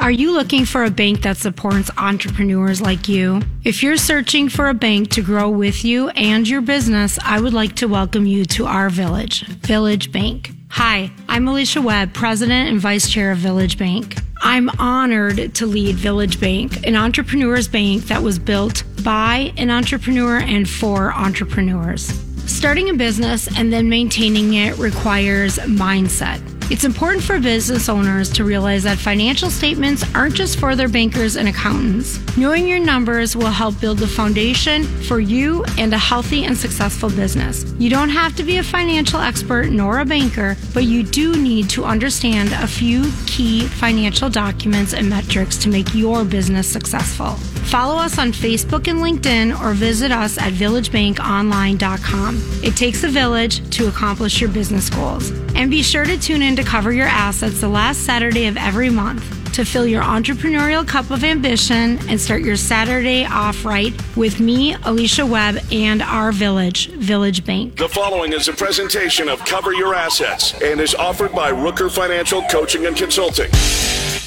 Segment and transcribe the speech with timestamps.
[0.00, 3.40] Are you looking for a bank that supports entrepreneurs like you?
[3.64, 7.54] If you're searching for a bank to grow with you and your business, I would
[7.54, 10.52] like to welcome you to our village, Village Bank.
[10.68, 14.16] Hi, I'm Alicia Webb, President and Vice Chair of Village Bank.
[14.42, 20.38] I'm honored to lead Village Bank, an entrepreneur's bank that was built by an entrepreneur
[20.38, 22.02] and for entrepreneurs.
[22.44, 26.55] Starting a business and then maintaining it requires mindset.
[26.68, 31.36] It's important for business owners to realize that financial statements aren't just for their bankers
[31.36, 32.18] and accountants.
[32.36, 37.08] Knowing your numbers will help build the foundation for you and a healthy and successful
[37.08, 37.64] business.
[37.78, 41.70] You don't have to be a financial expert nor a banker, but you do need
[41.70, 47.36] to understand a few key financial documents and metrics to make your business successful.
[47.66, 52.40] Follow us on Facebook and LinkedIn or visit us at villagebankonline.com.
[52.64, 55.30] It takes a village to accomplish your business goals.
[55.54, 58.90] And be sure to tune in to cover your assets the last Saturday of every
[58.90, 64.38] month to fill your entrepreneurial cup of ambition and start your Saturday off right with
[64.38, 67.76] me, Alicia Webb, and our village, Village Bank.
[67.76, 72.42] The following is a presentation of Cover Your Assets and is offered by Rooker Financial
[72.42, 73.50] Coaching and Consulting.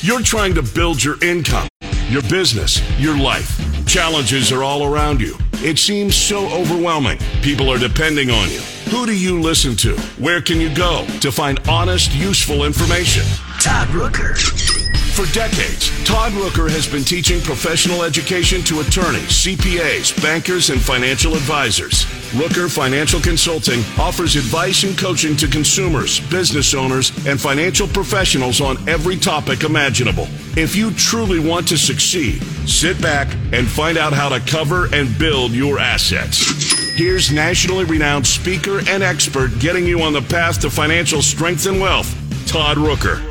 [0.02, 1.68] You're trying to build your income,
[2.10, 3.56] your business, your life.
[3.86, 5.36] Challenges are all around you.
[5.62, 7.20] It seems so overwhelming.
[7.42, 8.62] People are depending on you.
[8.92, 9.94] Who do you listen to?
[10.18, 13.26] Where can you go to find honest, useful information?
[13.60, 14.89] Todd Rooker.
[15.20, 21.36] For decades, Todd Rooker has been teaching professional education to attorneys, CPAs, bankers, and financial
[21.36, 22.06] advisors.
[22.32, 28.78] Rooker Financial Consulting offers advice and coaching to consumers, business owners, and financial professionals on
[28.88, 30.30] every topic imaginable.
[30.56, 35.20] If you truly want to succeed, sit back and find out how to cover and
[35.20, 36.96] build your assets.
[36.96, 41.82] Here's nationally renowned speaker and expert getting you on the path to financial strength and
[41.82, 42.08] wealth,
[42.48, 43.29] Todd Rooker.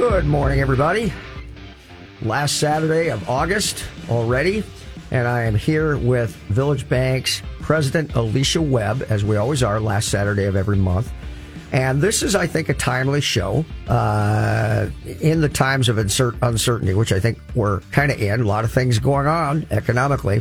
[0.00, 1.12] Good morning, everybody.
[2.22, 4.64] Last Saturday of August already,
[5.10, 10.08] and I am here with Village Bank's President Alicia Webb, as we always are, last
[10.08, 11.12] Saturday of every month.
[11.72, 14.88] And this is, I think, a timely show uh,
[15.20, 18.40] in the times of uncertainty, which I think we're kind of in.
[18.40, 20.40] A lot of things going on economically.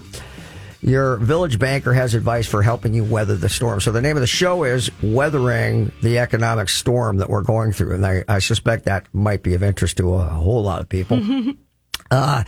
[0.81, 3.81] Your village banker has advice for helping you weather the storm.
[3.81, 7.95] So the name of the show is Weathering the Economic Storm that we're going through.
[7.95, 11.21] And I, I suspect that might be of interest to a whole lot of people.
[12.11, 12.43] uh,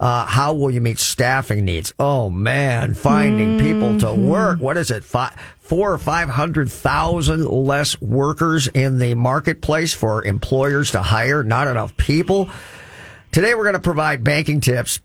[0.00, 1.92] Uh, how will you meet staffing needs?
[1.98, 4.58] Oh man, finding people to work.
[4.58, 5.04] What is it?
[5.04, 11.44] Five, four or five hundred thousand less workers in the marketplace for employers to hire.
[11.44, 12.48] Not enough people.
[13.30, 15.00] Today we're going to provide banking tips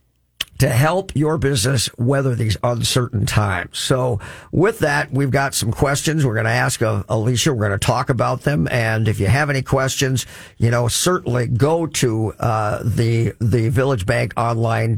[0.60, 3.78] to help your business weather these uncertain times.
[3.78, 4.20] So
[4.52, 7.54] with that, we've got some questions we're going to ask of Alicia.
[7.54, 8.68] We're going to talk about them.
[8.72, 10.26] And if you have any questions,
[10.58, 14.96] you know, certainly go to, uh, the, the Village Bank online.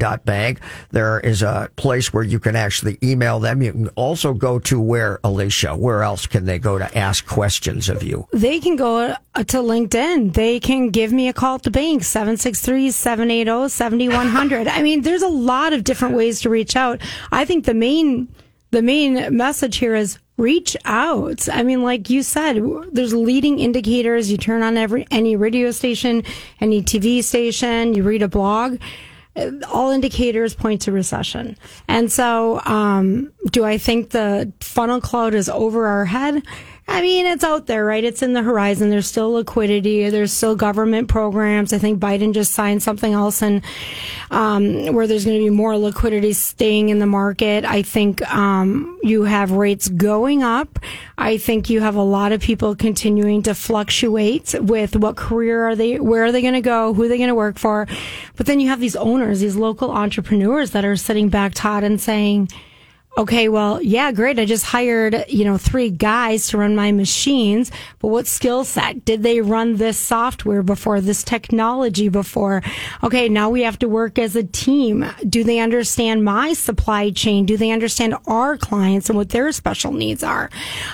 [0.90, 3.62] There is a place where you can actually email them.
[3.62, 7.88] You can also go to where, Alicia, where else can they go to ask questions
[7.88, 8.26] of you?
[8.32, 10.34] They can go uh, to LinkedIn.
[10.34, 14.68] They can give me a call at the bank, 763 780 7100.
[14.68, 17.00] I mean, there's a lot of different ways to reach out.
[17.32, 18.28] I think the main,
[18.70, 21.48] the main message here is reach out.
[21.52, 22.62] I mean, like you said,
[22.92, 24.30] there's leading indicators.
[24.30, 26.22] You turn on every, any radio station,
[26.60, 28.78] any TV station, you read a blog.
[29.70, 31.56] All indicators point to recession.
[31.86, 36.42] And so, um, do I think the funnel cloud is over our head?
[36.90, 38.02] I mean, it's out there, right?
[38.02, 38.88] It's in the horizon.
[38.88, 40.08] There's still liquidity.
[40.08, 41.74] There's still government programs.
[41.74, 43.62] I think Biden just signed something else, and
[44.30, 47.66] um, where there's going to be more liquidity staying in the market.
[47.66, 50.78] I think um, you have rates going up.
[51.18, 55.76] I think you have a lot of people continuing to fluctuate with what career are
[55.76, 57.86] they, where are they going to go, who are they going to work for.
[58.36, 62.00] But then you have these owners, these local entrepreneurs that are sitting back, Todd, and
[62.00, 62.48] saying
[63.18, 64.38] Okay, well, yeah, great.
[64.38, 69.04] I just hired, you know, three guys to run my machines, but what skill set?
[69.04, 72.62] Did they run this software before, this technology before?
[73.02, 75.04] Okay, now we have to work as a team.
[75.28, 77.44] Do they understand my supply chain?
[77.44, 80.48] Do they understand our clients and what their special needs are?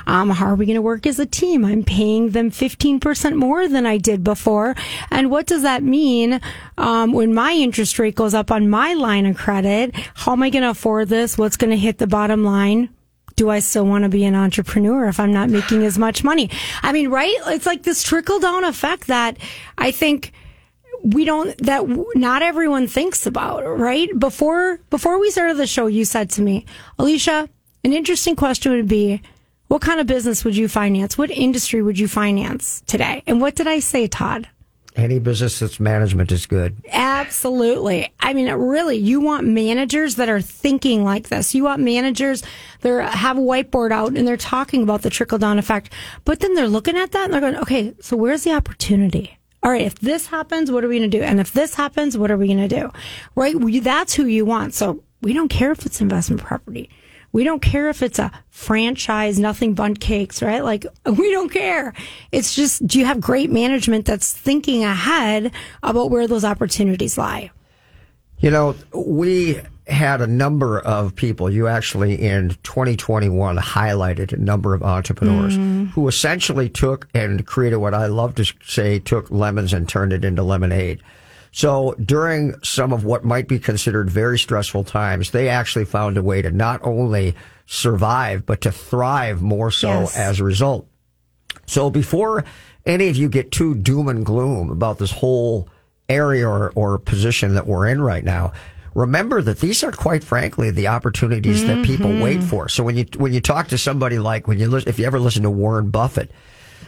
[0.06, 1.62] Um, how are we going to work as a team?
[1.62, 4.74] I'm paying them 15% more than I did before.
[5.10, 6.40] And what does that mean
[6.78, 9.94] um, when my interest rate goes up on my line of credit?
[10.14, 11.38] How am I going to afford this?
[11.38, 12.90] What's going to hit the bottom line,
[13.36, 16.50] do I still want to be an entrepreneur if I'm not making as much money?
[16.82, 17.34] I mean, right?
[17.46, 19.38] It's like this trickle down effect that
[19.78, 20.32] I think
[21.02, 21.84] we don't that
[22.14, 24.08] not everyone thinks about, right?
[24.18, 26.64] Before before we started the show, you said to me,
[26.98, 27.48] Alicia,
[27.82, 29.20] an interesting question would be,
[29.68, 31.18] what kind of business would you finance?
[31.18, 33.22] What industry would you finance today?
[33.26, 34.48] And what did I say, Todd?
[34.96, 36.76] Any business that's management is good.
[36.88, 38.12] Absolutely.
[38.20, 41.52] I mean, really, you want managers that are thinking like this.
[41.52, 42.44] You want managers
[42.82, 45.92] that have a whiteboard out and they're talking about the trickle down effect,
[46.24, 49.36] but then they're looking at that and they're going, okay, so where's the opportunity?
[49.64, 51.24] All right, if this happens, what are we going to do?
[51.24, 52.90] And if this happens, what are we going to do?
[53.34, 53.56] Right?
[53.82, 54.74] That's who you want.
[54.74, 56.88] So we don't care if it's investment property.
[57.34, 60.62] We don't care if it's a franchise, nothing Bundt cakes, right?
[60.62, 61.92] Like, we don't care.
[62.30, 65.50] It's just, do you have great management that's thinking ahead
[65.82, 67.50] about where those opportunities lie?
[68.38, 74.72] You know, we had a number of people, you actually in 2021 highlighted a number
[74.72, 75.90] of entrepreneurs mm.
[75.90, 80.24] who essentially took and created what I love to say took lemons and turned it
[80.24, 81.02] into lemonade.
[81.54, 86.22] So during some of what might be considered very stressful times, they actually found a
[86.22, 90.16] way to not only survive, but to thrive more so yes.
[90.16, 90.88] as a result.
[91.66, 92.44] So before
[92.84, 95.68] any of you get too doom and gloom about this whole
[96.08, 98.52] area or, or position that we're in right now,
[98.96, 101.82] remember that these are quite frankly the opportunities mm-hmm.
[101.82, 102.48] that people wait mm-hmm.
[102.48, 102.68] for.
[102.68, 105.44] So when you when you talk to somebody like when you if you ever listen
[105.44, 106.32] to Warren Buffett,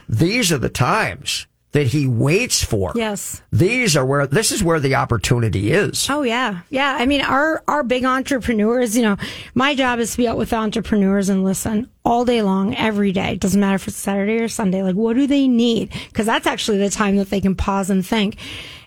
[0.09, 2.93] these are the times that he waits for.
[2.95, 3.43] Yes.
[3.53, 6.09] These are where this is where the opportunity is.
[6.09, 6.61] Oh yeah.
[6.71, 6.97] Yeah.
[6.99, 9.17] I mean our our big entrepreneurs, you know,
[9.55, 13.33] my job is to be out with entrepreneurs and listen all day long, every day.
[13.33, 14.83] It doesn't matter if it's Saturday or Sunday.
[14.83, 15.93] Like what do they need?
[16.09, 18.37] Because that's actually the time that they can pause and think.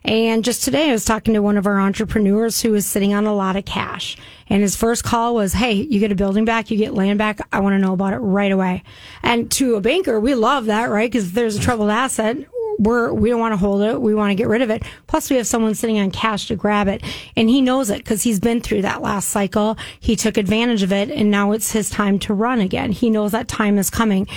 [0.03, 3.27] And just today I was talking to one of our entrepreneurs who is sitting on
[3.27, 4.17] a lot of cash.
[4.47, 7.39] And his first call was, Hey, you get a building back, you get land back.
[7.51, 8.83] I want to know about it right away.
[9.21, 11.11] And to a banker, we love that, right?
[11.11, 12.37] Because if there's a troubled asset,
[12.79, 14.01] we're we don't want to hold it.
[14.01, 14.83] We want to get rid of it.
[15.05, 17.03] Plus, we have someone sitting on cash to grab it,
[17.35, 19.77] and he knows it because he's been through that last cycle.
[19.99, 22.91] He took advantage of it, and now it's his time to run again.
[22.91, 24.27] He knows that time is coming.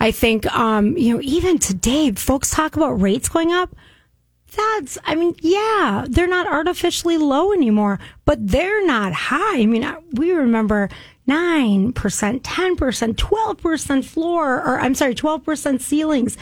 [0.00, 3.74] I think, um, you know, even today, folks talk about rates going up.
[4.54, 9.60] That's, I mean, yeah, they're not artificially low anymore, but they're not high.
[9.60, 10.90] I mean, we remember
[11.26, 16.36] 9%, 10%, 12% floor, or I'm sorry, 12% ceilings.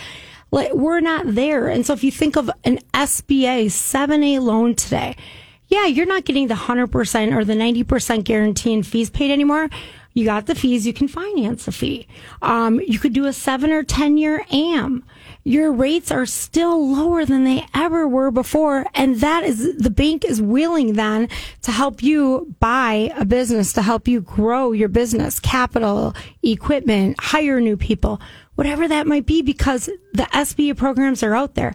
[0.51, 1.69] Like we're not there.
[1.69, 5.17] And so if you think of an SBA 7A loan today,
[5.69, 9.69] yeah, you're not getting the 100% or the 90% guarantee and fees paid anymore.
[10.13, 12.09] You got the fees, you can finance a fee.
[12.43, 15.05] Um, you could do a seven or 10 year AM.
[15.45, 18.87] Your rates are still lower than they ever were before.
[18.95, 21.29] And that is, the bank is willing then
[21.63, 27.61] to help you buy a business, to help you grow your business, capital, equipment, hire
[27.61, 28.21] new people
[28.61, 31.75] whatever that might be, because the SBA programs are out there.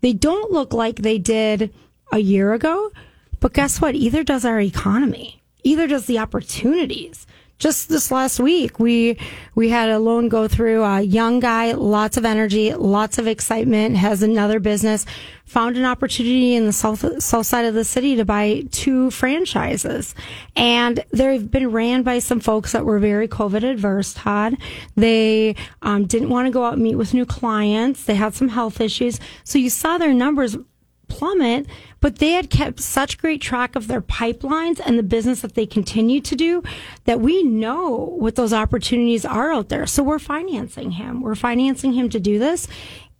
[0.00, 1.72] They don't look like they did
[2.10, 2.90] a year ago,
[3.38, 3.94] but guess what?
[3.94, 7.24] Either does our economy, either does the opportunities
[7.64, 9.16] just this last week, we
[9.54, 10.82] we had a loan go through.
[10.82, 15.06] A young guy, lots of energy, lots of excitement, has another business.
[15.46, 20.14] Found an opportunity in the south south side of the city to buy two franchises,
[20.54, 24.12] and they've been ran by some folks that were very COVID adverse.
[24.12, 24.58] Todd,
[24.94, 28.04] they um, didn't want to go out and meet with new clients.
[28.04, 30.58] They had some health issues, so you saw their numbers
[31.08, 31.66] plummet,
[32.00, 35.66] but they had kept such great track of their pipelines and the business that they
[35.66, 36.62] continue to do
[37.04, 39.86] that we know what those opportunities are out there.
[39.86, 41.20] So we're financing him.
[41.20, 42.68] We're financing him to do this,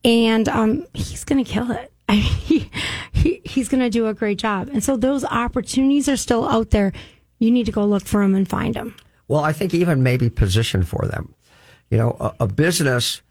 [0.05, 1.93] and um, he's going to kill it.
[2.09, 2.71] I mean, he,
[3.13, 4.69] he he's going to do a great job.
[4.73, 6.93] And so those opportunities are still out there.
[7.39, 8.95] You need to go look for them and find them.
[9.27, 11.35] Well, I think even maybe position for them.
[11.91, 13.23] You know, a, a business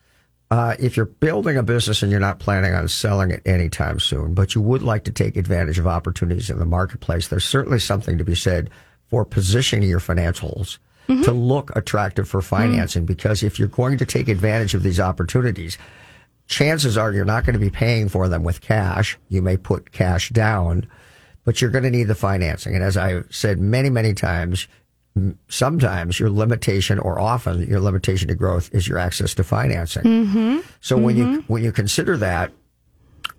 [0.53, 4.35] uh, if you're building a business and you're not planning on selling it anytime soon,
[4.35, 8.19] but you would like to take advantage of opportunities in the marketplace, there's certainly something
[8.19, 8.69] to be said
[9.07, 10.77] for positioning your financials
[11.09, 11.23] mm-hmm.
[11.23, 13.01] to look attractive for financing.
[13.01, 13.07] Mm-hmm.
[13.07, 15.79] Because if you're going to take advantage of these opportunities,
[16.45, 19.17] chances are you're not going to be paying for them with cash.
[19.29, 20.85] You may put cash down,
[21.45, 22.75] but you're going to need the financing.
[22.75, 24.67] And as I've said many, many times,
[25.47, 30.03] sometimes your limitation or often your limitation to growth is your access to financing.
[30.03, 30.59] Mm-hmm.
[30.81, 31.05] So mm-hmm.
[31.05, 31.53] when you mm-hmm.
[31.53, 32.51] when you consider that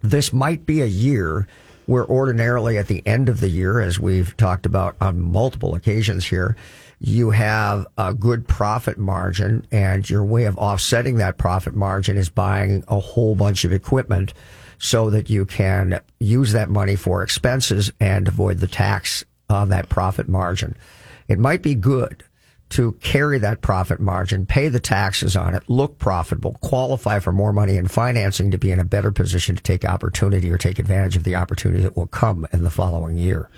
[0.02, 1.46] this might be a year
[1.86, 6.24] where ordinarily at the end of the year as we've talked about on multiple occasions
[6.24, 6.56] here
[6.98, 12.28] you have a good profit margin and your way of offsetting that profit margin is
[12.28, 14.32] buying a whole bunch of equipment
[14.78, 19.88] so that you can use that money for expenses and avoid the tax on that
[19.88, 20.74] profit margin
[21.28, 22.24] it might be good
[22.70, 27.52] to carry that profit margin, pay the taxes on it, look profitable, qualify for more
[27.52, 31.16] money in financing to be in a better position to take opportunity or take advantage
[31.16, 33.48] of the opportunity that will come in the following year.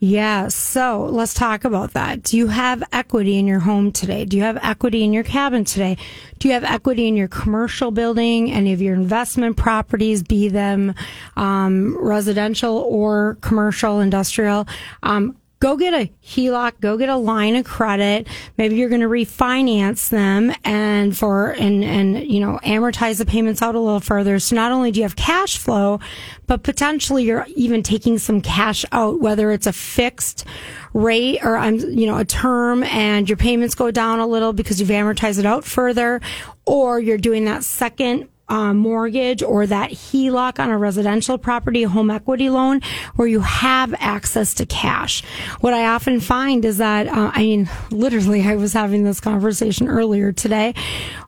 [0.00, 0.48] Yeah.
[0.48, 2.22] So let's talk about that.
[2.24, 4.24] Do you have equity in your home today?
[4.24, 5.96] Do you have equity in your cabin today?
[6.38, 8.52] Do you have equity in your commercial building?
[8.52, 10.94] Any of your investment properties, be them
[11.36, 14.66] um, residential or commercial, industrial?
[15.02, 18.28] Um, go get a HELOC, go get a line of credit.
[18.58, 23.62] Maybe you're going to refinance them and for, and, and, you know, amortize the payments
[23.62, 24.38] out a little further.
[24.38, 26.00] So not only do you have cash flow,
[26.46, 30.44] but potentially you're even taking some cash out, whether it's a fixed
[30.92, 34.52] rate or I'm, um, you know, a term and your payments go down a little
[34.52, 36.20] because you've amortized it out further,
[36.66, 42.10] or you're doing that second uh, mortgage or that HELOC on a residential property, home
[42.10, 42.80] equity loan,
[43.16, 45.24] where you have access to cash.
[45.60, 49.88] What I often find is that, uh, I mean, literally, I was having this conversation
[49.88, 50.74] earlier today.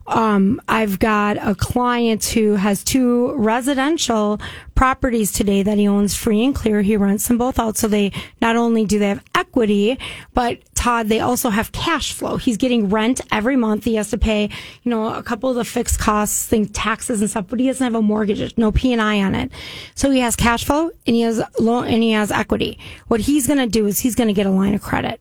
[0.07, 4.39] Um, I've got a client who has two residential
[4.75, 6.81] properties today that he owns free and clear.
[6.81, 7.77] He rents them both out.
[7.77, 9.99] So they not only do they have equity,
[10.33, 10.59] but
[11.05, 12.37] They also have cash flow.
[12.37, 13.83] He's getting rent every month.
[13.83, 14.43] He has to pay,
[14.83, 17.83] you know, a couple of the fixed costs, things, taxes and stuff, but he doesn't
[17.83, 19.51] have a mortgage, no P and I on it.
[19.95, 22.79] So he has cash flow and he has loan and he has equity.
[23.07, 25.19] What he's going to do is he's going to get a line of credit.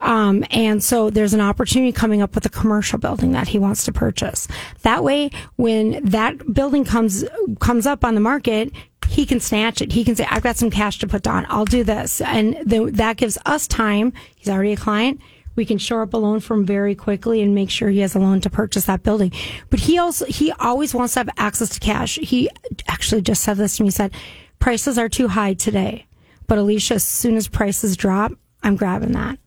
[0.00, 3.84] Um, and so there's an opportunity coming up with a commercial building that he wants
[3.84, 4.46] to purchase.
[4.82, 7.24] That way, when that building comes
[7.60, 8.72] comes up on the market,
[9.08, 9.92] he can snatch it.
[9.92, 11.46] He can say, I've got some cash to put down.
[11.48, 12.20] I'll do this.
[12.20, 14.12] And that gives us time.
[14.36, 15.20] He's already a client.
[15.56, 18.14] We can shore up a loan for him very quickly and make sure he has
[18.14, 19.32] a loan to purchase that building.
[19.70, 22.16] But he also, he always wants to have access to cash.
[22.22, 22.48] He
[22.86, 23.90] actually just said this to me.
[23.90, 24.14] Said,
[24.60, 26.06] prices are too high today.
[26.46, 29.38] But Alicia, as soon as prices drop, I'm grabbing that.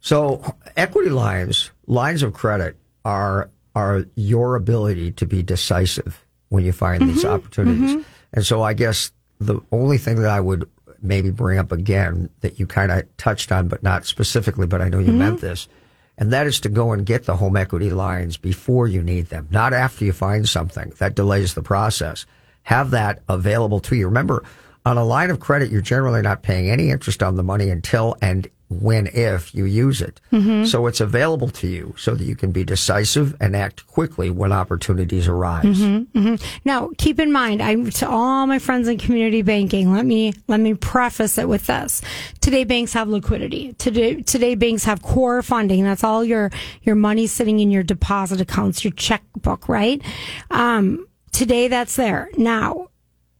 [0.00, 6.72] So equity lines, lines of credit are, are your ability to be decisive when you
[6.72, 7.12] find mm-hmm.
[7.12, 7.90] these opportunities.
[7.90, 8.02] Mm-hmm
[8.32, 10.68] and so I guess the only thing that I would
[11.00, 14.88] maybe bring up again that you kind of touched on, but not specifically, but I
[14.88, 15.18] know you mm-hmm.
[15.18, 15.68] meant this,
[16.16, 19.46] and that is to go and get the home equity lines before you need them,
[19.50, 22.26] not after you find something that delays the process.
[22.62, 24.06] Have that available to you.
[24.06, 24.44] Remember,
[24.84, 28.16] on a line of credit, you're generally not paying any interest on the money until
[28.20, 30.20] and when if you use it.
[30.32, 30.64] Mm-hmm.
[30.64, 34.52] So it's available to you so that you can be decisive and act quickly when
[34.52, 35.64] opportunities arise.
[35.64, 36.60] Mm-hmm, mm-hmm.
[36.64, 40.60] Now, keep in mind, I to all my friends in community banking, let me let
[40.60, 42.02] me preface it with this.
[42.40, 43.72] Today banks have liquidity.
[43.74, 45.84] Today today banks have core funding.
[45.84, 46.50] That's all your
[46.82, 50.02] your money sitting in your deposit accounts, your checkbook, right?
[50.50, 52.30] Um, today that's there.
[52.36, 52.88] Now,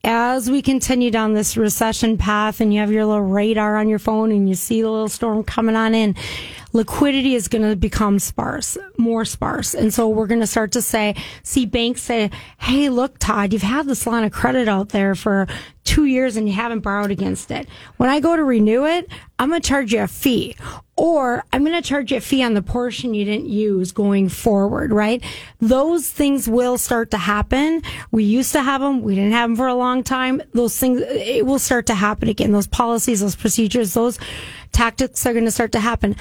[0.04, 3.98] as we continue down this recession path and you have your little radar on your
[3.98, 6.14] phone and you see the little storm coming on in,
[6.72, 9.74] liquidity is going to become sparse, more sparse.
[9.74, 13.62] And so we're going to start to say, see banks say, Hey, look, Todd, you've
[13.62, 15.46] had this line of credit out there for
[15.84, 17.68] two years and you haven't borrowed against it.
[17.96, 20.56] When I go to renew it, I'm going to charge you a fee
[20.98, 24.28] or I'm going to charge you a fee on the portion you didn't use going
[24.28, 25.22] forward, right?
[25.60, 27.82] Those things will start to happen.
[28.10, 29.02] We used to have them.
[29.02, 30.42] We didn't have them for a long time.
[30.54, 32.50] Those things, it will start to happen again.
[32.50, 34.18] Those policies, those procedures, those
[34.72, 36.16] tactics are going to start to happen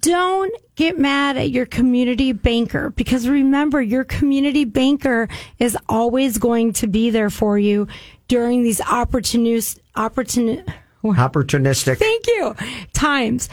[0.00, 6.72] don't get mad at your community banker because remember your community banker is always going
[6.72, 7.88] to be there for you
[8.28, 10.64] during these opportunist opportun
[11.02, 12.54] opportunistic thank you
[12.92, 13.48] times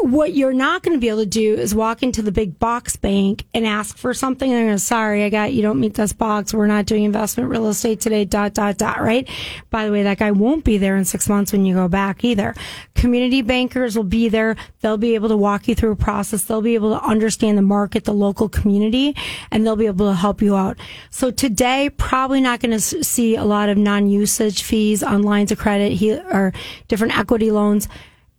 [0.00, 2.96] what you're not going to be able to do is walk into the big box
[2.96, 4.52] bank and ask for something.
[4.52, 6.54] And to, sorry, I got, you don't meet this box.
[6.54, 9.28] We're not doing investment real estate today, dot, dot, dot, right?
[9.70, 12.24] By the way, that guy won't be there in six months when you go back
[12.24, 12.54] either.
[12.94, 14.56] Community bankers will be there.
[14.80, 16.44] They'll be able to walk you through a process.
[16.44, 19.16] They'll be able to understand the market, the local community,
[19.50, 20.78] and they'll be able to help you out.
[21.10, 25.58] So today, probably not going to see a lot of non-usage fees on lines of
[25.58, 26.52] credit or
[26.88, 27.88] different equity loans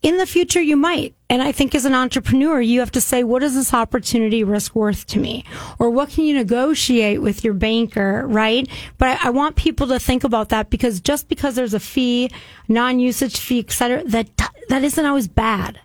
[0.08, 1.14] in the future you might.
[1.30, 4.74] And I think as an entrepreneur, you have to say, what is this opportunity risk
[4.74, 5.44] worth to me?
[5.80, 8.70] Or what can you negotiate with your banker, right?
[8.98, 12.32] But I, I want people to think about that because just because there's a fee,
[12.70, 14.30] non-usage fee, et cetera, that,
[14.70, 15.82] that isn't always bad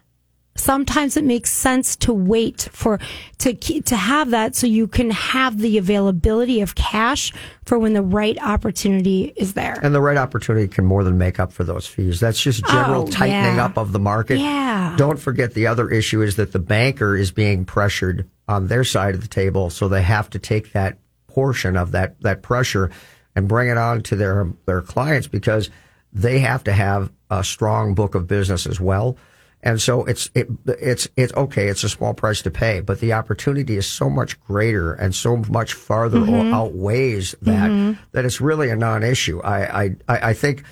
[0.55, 2.99] sometimes it makes sense to wait for
[3.39, 7.33] to to have that so you can have the availability of cash
[7.65, 9.79] for when the right opportunity is there.
[9.83, 12.21] And the right opportunity can more than make up for those fees.
[12.21, 13.65] That's just oh, general oh, tightening yeah.
[13.65, 14.39] up of the market.
[14.39, 14.95] Yeah.
[14.97, 19.15] Don't forget the other issue is that the banker is being pressured on their side
[19.15, 22.91] of the table, so they have to take that portion of that that pressure
[23.35, 25.71] and bring it on to their their clients because
[26.13, 29.17] they have to have a strong book of business as well.
[29.63, 31.69] And so it's it, it's it's okay.
[31.69, 35.37] It's a small price to pay, but the opportunity is so much greater and so
[35.37, 36.53] much farther mm-hmm.
[36.53, 38.01] outweighs that mm-hmm.
[38.11, 39.41] that it's really a non-issue.
[39.43, 40.65] I, I I think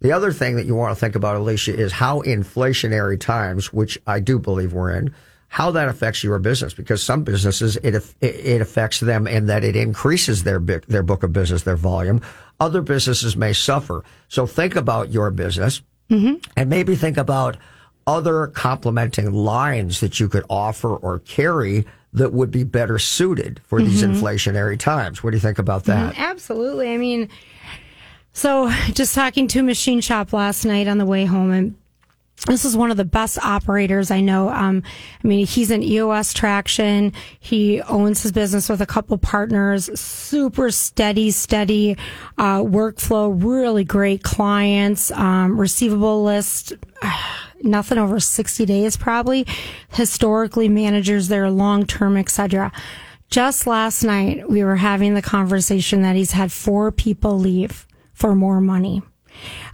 [0.00, 3.98] the other thing that you want to think about, Alicia, is how inflationary times, which
[4.06, 5.14] I do believe we're in,
[5.48, 6.74] how that affects your business.
[6.74, 11.32] Because some businesses it it affects them in that it increases their their book of
[11.32, 12.20] business, their volume.
[12.60, 14.04] Other businesses may suffer.
[14.28, 16.34] So think about your business mm-hmm.
[16.58, 17.56] and maybe think about
[18.06, 23.80] other complementing lines that you could offer or carry that would be better suited for
[23.80, 23.88] mm-hmm.
[23.88, 25.22] these inflationary times.
[25.22, 26.14] What do you think about that?
[26.14, 26.92] Mm, absolutely.
[26.92, 27.28] I mean,
[28.32, 31.76] so just talking to a machine shop last night on the way home and
[32.46, 34.50] this is one of the best operators I know.
[34.50, 34.82] Um,
[35.22, 37.12] I mean, he's an EOS traction.
[37.40, 39.88] He owns his business with a couple partners.
[39.98, 41.96] Super steady, steady
[42.36, 43.32] uh, workflow.
[43.42, 45.10] Really great clients.
[45.12, 46.74] Um, receivable list.
[47.64, 49.46] nothing over 60 days probably.
[49.90, 52.70] Historically, managers there long term, etc.
[53.30, 58.34] Just last night, we were having the conversation that he's had four people leave for
[58.34, 59.02] more money.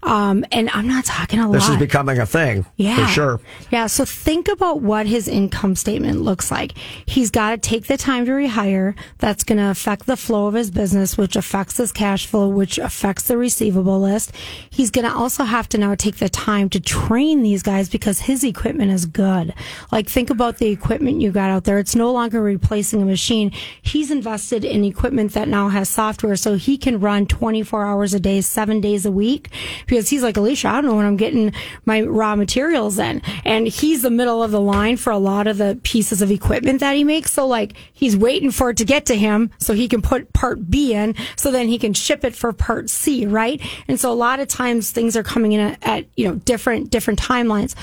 [0.03, 1.67] Um, and I'm not talking a this lot.
[1.67, 2.65] This is becoming a thing.
[2.77, 3.07] Yeah.
[3.07, 3.41] For sure.
[3.71, 3.87] Yeah.
[3.87, 6.73] So think about what his income statement looks like.
[7.05, 8.95] He's got to take the time to rehire.
[9.19, 12.79] That's going to affect the flow of his business, which affects his cash flow, which
[12.79, 14.33] affects the receivable list.
[14.71, 18.21] He's going to also have to now take the time to train these guys because
[18.21, 19.53] his equipment is good.
[19.93, 21.79] Like think about the equipment you got out there.
[21.79, 23.53] It's no longer replacing a machine.
[23.83, 28.21] He's invested in equipment that now has software so he can run 24 hours a
[28.21, 29.50] day, seven days a week
[29.87, 31.53] because he's like, Alicia, I don't know when I'm getting
[31.85, 33.23] my raw materials in.
[33.45, 36.81] And he's the middle of the line for a lot of the pieces of equipment
[36.81, 37.33] that he makes.
[37.33, 40.71] So like he's waiting for it to get to him so he can put part
[40.71, 43.61] B in so then he can ship it for part C, right?
[43.89, 46.91] And so a lot of times things are coming in at, at you know, different,
[46.91, 47.75] different timelines.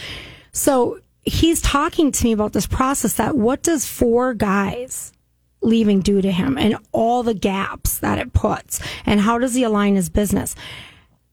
[0.52, 5.12] So he's talking to me about this process that what does four guys
[5.62, 9.64] leaving do to him and all the gaps that it puts and how does he
[9.64, 10.56] align his business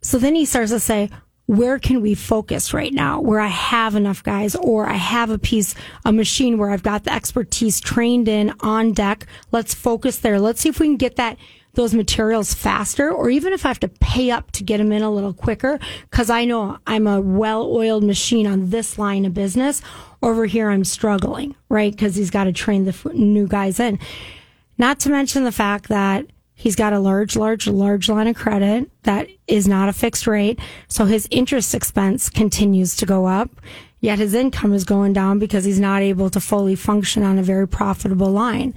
[0.05, 1.09] so then he starts to say,
[1.47, 5.39] where can we focus right now where I have enough guys or I have a
[5.39, 9.27] piece, a machine where I've got the expertise trained in on deck.
[9.51, 10.39] Let's focus there.
[10.39, 11.39] Let's see if we can get that,
[11.73, 15.03] those materials faster or even if I have to pay up to get them in
[15.03, 15.79] a little quicker
[16.11, 19.81] because I know I'm a well oiled machine on this line of business.
[20.23, 21.91] Over here, I'm struggling, right?
[21.91, 23.99] Because he's got to train the new guys in.
[24.77, 28.91] Not to mention the fact that He's got a large, large, large line of credit
[29.03, 30.59] that is not a fixed rate.
[30.89, 33.51] So his interest expense continues to go up,
[34.01, 37.43] yet his income is going down because he's not able to fully function on a
[37.43, 38.73] very profitable line.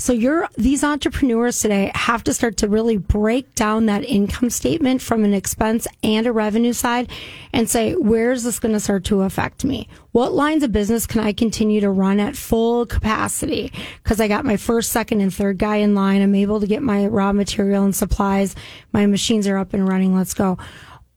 [0.00, 5.02] So you're, these entrepreneurs today have to start to really break down that income statement
[5.02, 7.10] from an expense and a revenue side
[7.52, 9.88] and say, where is this going to start to affect me?
[10.12, 13.74] What lines of business can I continue to run at full capacity?
[14.02, 16.22] Cause I got my first, second and third guy in line.
[16.22, 18.56] I'm able to get my raw material and supplies.
[18.94, 20.16] My machines are up and running.
[20.16, 20.56] Let's go.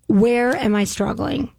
[0.08, 1.54] Where am I struggling?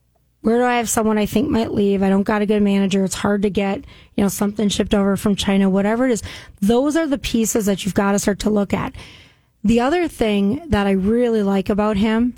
[0.44, 2.02] Where do I have someone I think might leave?
[2.02, 3.02] I don't got a good manager.
[3.02, 3.78] It's hard to get,
[4.14, 6.22] you know, something shipped over from China, whatever it is.
[6.60, 8.94] Those are the pieces that you've got to start to look at.
[9.64, 12.34] The other thing that I really like about him,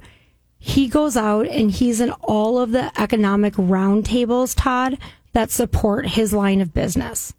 [0.57, 4.99] he goes out and he's in all of the economic roundtables, Todd,
[5.33, 7.35] that support his line of business.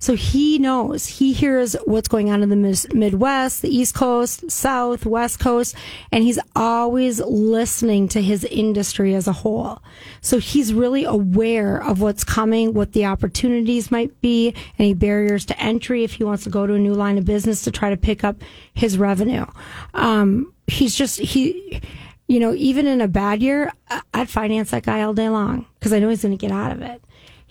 [0.00, 5.04] So he knows, he hears what's going on in the Midwest, the East Coast, South,
[5.04, 5.76] West Coast,
[6.10, 9.82] and he's always listening to his industry as a whole.
[10.22, 15.62] So he's really aware of what's coming, what the opportunities might be, any barriers to
[15.62, 17.96] entry if he wants to go to a new line of business to try to
[17.98, 18.36] pick up
[18.72, 19.44] his revenue.
[19.92, 21.82] Um, he's just, he,
[22.26, 23.70] you know, even in a bad year,
[24.14, 26.72] I'd finance that guy all day long because I know he's going to get out
[26.72, 27.02] of it.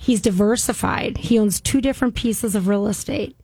[0.01, 1.17] He's diversified.
[1.17, 3.35] He owns two different pieces of real estate.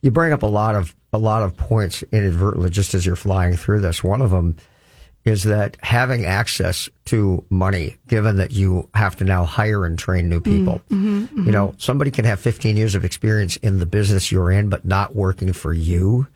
[0.00, 3.54] You bring up a lot of a lot of points inadvertently just as you're flying
[3.54, 4.02] through this.
[4.02, 4.56] One of them
[5.26, 10.30] is that having access to money, given that you have to now hire and train
[10.30, 10.80] new people.
[10.88, 11.44] Mm-hmm, mm-hmm.
[11.44, 14.86] You know, somebody can have 15 years of experience in the business you're in, but
[14.86, 16.26] not working for you.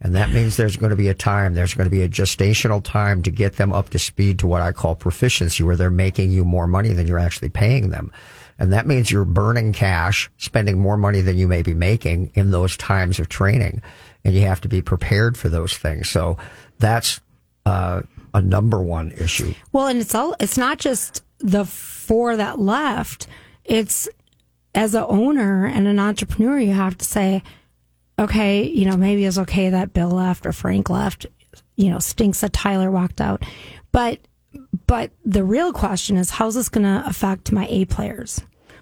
[0.00, 2.82] And that means there's going to be a time, there's going to be a gestational
[2.82, 6.32] time to get them up to speed to what I call proficiency, where they're making
[6.32, 8.12] you more money than you're actually paying them.
[8.58, 12.50] And that means you're burning cash, spending more money than you may be making in
[12.50, 13.82] those times of training.
[14.24, 16.08] And you have to be prepared for those things.
[16.08, 16.36] So
[16.78, 17.20] that's
[17.64, 18.02] uh,
[18.34, 19.54] a number one issue.
[19.72, 23.28] Well, and it's all, it's not just the four that left.
[23.64, 24.08] It's
[24.74, 27.42] as an owner and an entrepreneur, you have to say,
[28.18, 31.26] okay, you know, maybe it's okay that Bill left or Frank left.
[31.76, 33.44] You know, stinks that Tyler walked out.
[33.92, 34.18] But
[34.86, 38.40] but the real question is how's this going to affect my A players?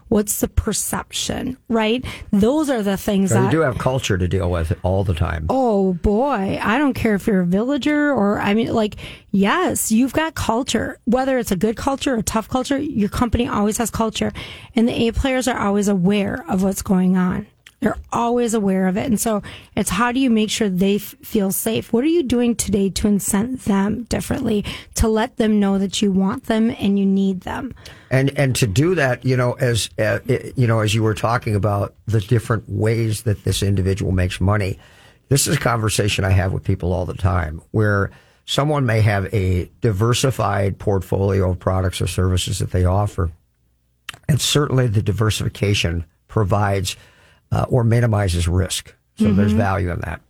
[0.08, 2.04] What's the perception, right?
[2.30, 3.44] Those are the things so that.
[3.46, 5.46] You do have culture to deal with all the time.
[5.48, 6.60] Oh boy.
[6.62, 8.94] I don't care if you're a villager or, I mean, like,
[9.32, 11.00] yes, you've got culture.
[11.06, 14.32] Whether it's a good culture or a tough culture, your company always has culture.
[14.76, 17.48] And the A players are always aware of what's going on.
[17.86, 19.06] They're always aware of it.
[19.06, 19.44] And so
[19.76, 21.92] it's how do you make sure they f- feel safe?
[21.92, 24.64] What are you doing today to incent them differently,
[24.96, 27.72] to let them know that you want them and you need them?
[28.10, 31.54] And and to do that, you know, as uh, you know, as you were talking
[31.54, 34.80] about the different ways that this individual makes money,
[35.28, 38.10] this is a conversation I have with people all the time where
[38.46, 43.30] someone may have a diversified portfolio of products or services that they offer.
[44.28, 46.96] And certainly the diversification provides
[47.52, 48.94] uh, or minimizes risk.
[49.16, 49.36] So mm-hmm.
[49.36, 50.20] there's value in that.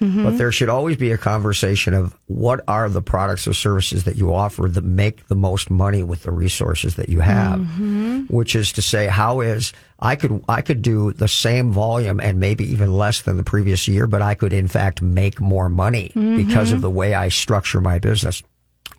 [0.00, 0.24] Mm-hmm.
[0.24, 4.16] But there should always be a conversation of what are the products or services that
[4.16, 8.22] you offer that make the most money with the resources that you have, mm-hmm.
[8.24, 12.38] which is to say, how is I could I could do the same volume and
[12.38, 16.10] maybe even less than the previous year, but I could in fact make more money
[16.14, 16.82] because of mm-hmm.
[16.82, 18.42] the way I structure my business.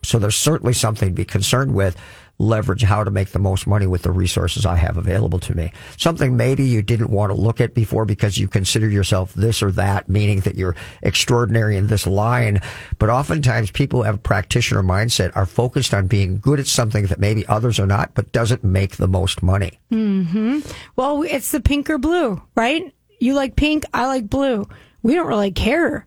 [0.02, 1.98] So there's certainly something to be concerned with
[2.38, 5.72] leverage how to make the most money with the resources I have available to me.
[5.98, 9.72] Something maybe you didn't want to look at before because you consider yourself this or
[9.72, 12.62] that, meaning that you're extraordinary in this line.
[13.00, 17.06] But oftentimes people who have a practitioner mindset are focused on being good at something
[17.08, 19.80] that maybe others are not, but doesn't make the most money.
[19.92, 20.60] Mm-hmm.
[20.96, 22.94] Well, it's the pink or blue, right?
[23.20, 24.68] You like pink, I like blue.
[25.04, 26.06] We don't really care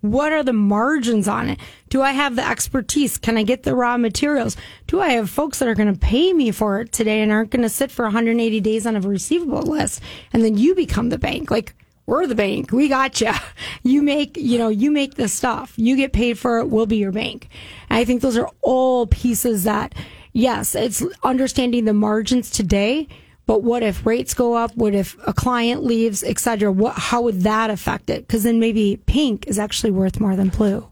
[0.00, 1.60] what are the margins on it?
[1.88, 3.16] Do I have the expertise?
[3.16, 4.56] Can I get the raw materials?
[4.88, 7.50] Do I have folks that are going to pay me for it today and aren't
[7.50, 10.02] going to sit for 180 days on a receivable list?
[10.32, 11.50] And then you become the bank.
[11.50, 11.74] Like,
[12.06, 12.72] we're the bank.
[12.72, 13.32] We got you.
[13.84, 15.72] You make, you know, you make the stuff.
[15.76, 16.68] You get paid for it.
[16.68, 17.48] We'll be your bank.
[17.90, 19.92] And I think those are all pieces that,
[20.32, 23.08] yes, it's understanding the margins today
[23.46, 24.74] but what if rates go up?
[24.76, 26.70] What if a client leaves, etc.?
[26.70, 28.26] What, how would that affect it?
[28.26, 30.88] Because then maybe pink is actually worth more than blue.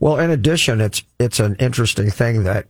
[0.00, 2.66] Well, in addition, it's it's an interesting thing that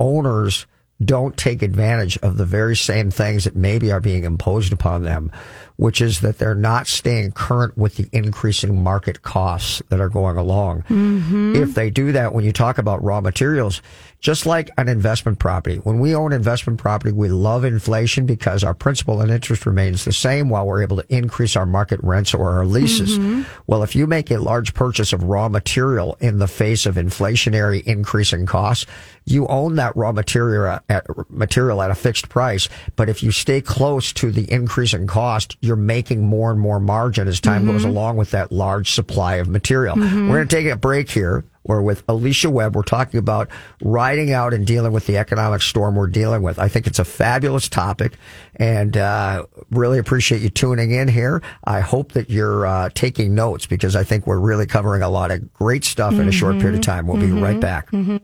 [0.00, 0.66] owners
[1.04, 5.30] don't take advantage of the very same things that maybe are being imposed upon them,
[5.76, 10.36] which is that they're not staying current with the increasing market costs that are going
[10.36, 10.82] along.
[10.82, 11.56] Mm-hmm.
[11.56, 13.82] If they do that, when you talk about raw materials,
[14.24, 15.76] just like an investment property.
[15.76, 20.14] When we own investment property, we love inflation because our principal and interest remains the
[20.14, 23.18] same while we're able to increase our market rents or our leases.
[23.18, 23.42] Mm-hmm.
[23.66, 27.82] Well, if you make a large purchase of raw material in the face of inflationary
[27.82, 28.86] increasing costs,
[29.26, 32.70] you own that raw material at, material at a fixed price.
[32.96, 36.78] But if you stay close to the increase in cost, you're making more and more
[36.78, 37.72] margin as time mm-hmm.
[37.72, 39.96] goes along with that large supply of material.
[39.96, 40.28] Mm-hmm.
[40.28, 42.76] We're going to take a break here or with Alicia Webb.
[42.76, 43.48] We're talking about
[43.82, 46.58] riding out and dealing with the economic storm we're dealing with.
[46.58, 48.12] I think it's a fabulous topic
[48.56, 51.42] and uh, really appreciate you tuning in here.
[51.64, 55.30] I hope that you're uh, taking notes because I think we're really covering a lot
[55.30, 56.22] of great stuff mm-hmm.
[56.22, 56.90] in a short period of mm-hmm.
[56.90, 57.06] time.
[57.06, 57.36] We'll mm-hmm.
[57.36, 57.90] be right back.
[57.90, 58.18] Mm-hmm.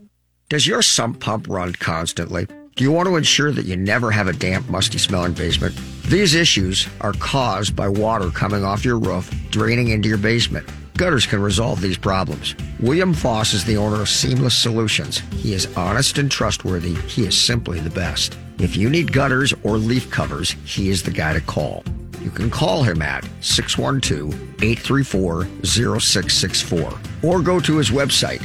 [0.49, 2.47] Does your sump pump run constantly?
[2.75, 5.75] Do you want to ensure that you never have a damp, musty smelling basement?
[6.05, 10.67] These issues are caused by water coming off your roof, draining into your basement.
[10.97, 12.55] Gutters can resolve these problems.
[12.79, 15.19] William Foss is the owner of Seamless Solutions.
[15.35, 16.93] He is honest and trustworthy.
[16.93, 18.37] He is simply the best.
[18.59, 21.83] If you need gutters or leaf covers, he is the guy to call.
[22.21, 28.41] you can call him at 612 834 0664 or go to his website,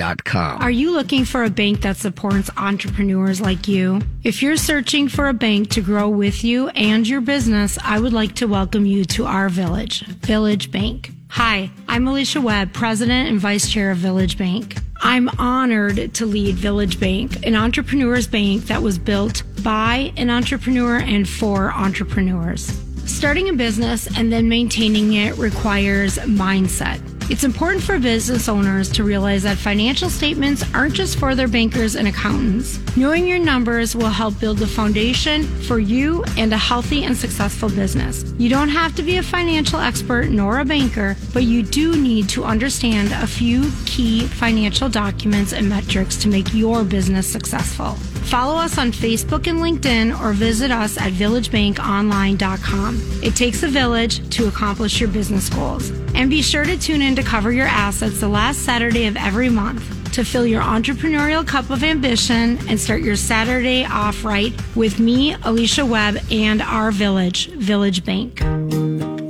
[0.00, 0.62] seamlessolutionsmn.com.
[0.62, 4.00] Are you looking for a bank that supports entrepreneurs like you?
[4.22, 8.12] If you're searching for a bank to grow with you and your business, I would
[8.12, 11.12] like to welcome you to our village, Village Bank.
[11.30, 14.76] Hi, I'm Alicia Webb, President and Vice Chair of Village Bank.
[15.02, 20.96] I'm honored to lead Village Bank, an entrepreneur's bank that was built by an entrepreneur
[20.96, 22.78] and for entrepreneurs.
[23.06, 27.00] Starting a business and then maintaining it requires mindset.
[27.30, 31.94] It's important for business owners to realize that financial statements aren't just for their bankers
[31.94, 32.80] and accountants.
[32.96, 37.68] Knowing your numbers will help build the foundation for you and a healthy and successful
[37.68, 38.24] business.
[38.36, 42.28] You don't have to be a financial expert nor a banker, but you do need
[42.30, 47.96] to understand a few key financial documents and metrics to make your business successful.
[48.24, 53.00] Follow us on Facebook and LinkedIn or visit us at villagebankonline.com.
[53.22, 55.90] It takes a village to accomplish your business goals.
[56.14, 59.48] And be sure to tune in to cover your assets the last Saturday of every
[59.48, 64.98] month to fill your entrepreneurial cup of ambition and start your Saturday off right with
[64.98, 68.38] me, Alicia Webb, and our village, Village Bank.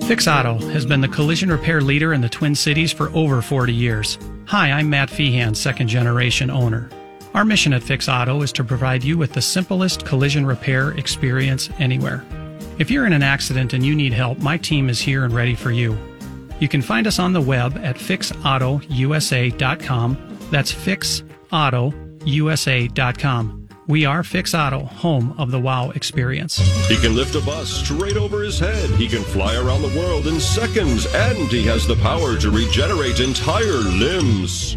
[0.05, 3.73] Fix Auto has been the collision repair leader in the Twin Cities for over 40
[3.73, 4.19] years.
[4.47, 6.91] Hi, I'm Matt Feehan, second generation owner.
[7.33, 11.71] Our mission at Fix Auto is to provide you with the simplest collision repair experience
[11.79, 12.25] anywhere.
[12.79, 15.55] If you're in an accident and you need help, my team is here and ready
[15.55, 15.97] for you.
[16.59, 20.39] You can find us on the web at fixautousa.com.
[20.51, 23.69] That's fixautousa.com.
[23.87, 26.59] We are Fix Auto, home of the wow experience.
[26.89, 28.91] He can lift a bus straight over his head.
[28.91, 33.21] He can fly around the world in seconds, and he has the power to regenerate
[33.21, 34.77] entire limbs.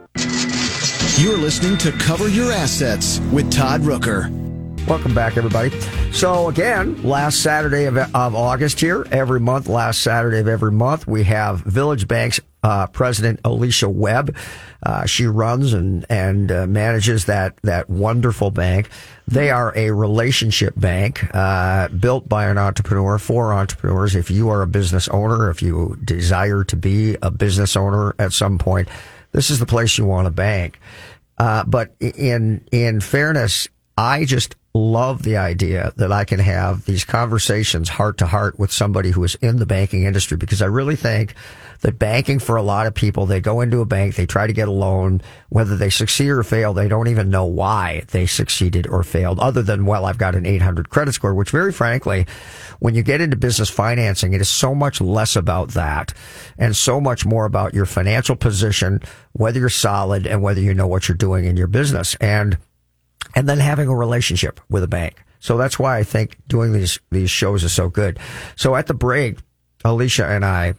[1.19, 4.50] You're listening to Cover Your Assets with Todd Rooker.
[4.87, 5.71] Welcome back, everybody.
[6.11, 11.07] So, again, last Saturday of, of August here, every month, last Saturday of every month,
[11.07, 14.35] we have Village Bank's uh, president, Alicia Webb.
[14.83, 18.89] Uh, she runs and, and uh, manages that, that wonderful bank.
[19.29, 24.17] They are a relationship bank uh, built by an entrepreneur for entrepreneurs.
[24.17, 28.33] If you are a business owner, if you desire to be a business owner at
[28.33, 28.89] some point,
[29.31, 30.81] this is the place you want to bank.
[31.39, 33.69] Uh, but in in fairness,
[34.01, 38.73] I just love the idea that I can have these conversations heart to heart with
[38.73, 41.35] somebody who is in the banking industry because I really think
[41.83, 44.55] that banking for a lot of people, they go into a bank, they try to
[44.55, 48.87] get a loan, whether they succeed or fail, they don't even know why they succeeded
[48.87, 52.27] or failed other than, well, I've got an 800 credit score, which very frankly,
[52.79, 56.15] when you get into business financing, it is so much less about that
[56.57, 60.87] and so much more about your financial position, whether you're solid and whether you know
[60.87, 62.15] what you're doing in your business.
[62.15, 62.57] And
[63.35, 65.23] and then having a relationship with a bank.
[65.39, 68.19] So that's why I think doing these, these shows is so good.
[68.57, 69.39] So at the break,
[69.85, 70.75] Alicia and I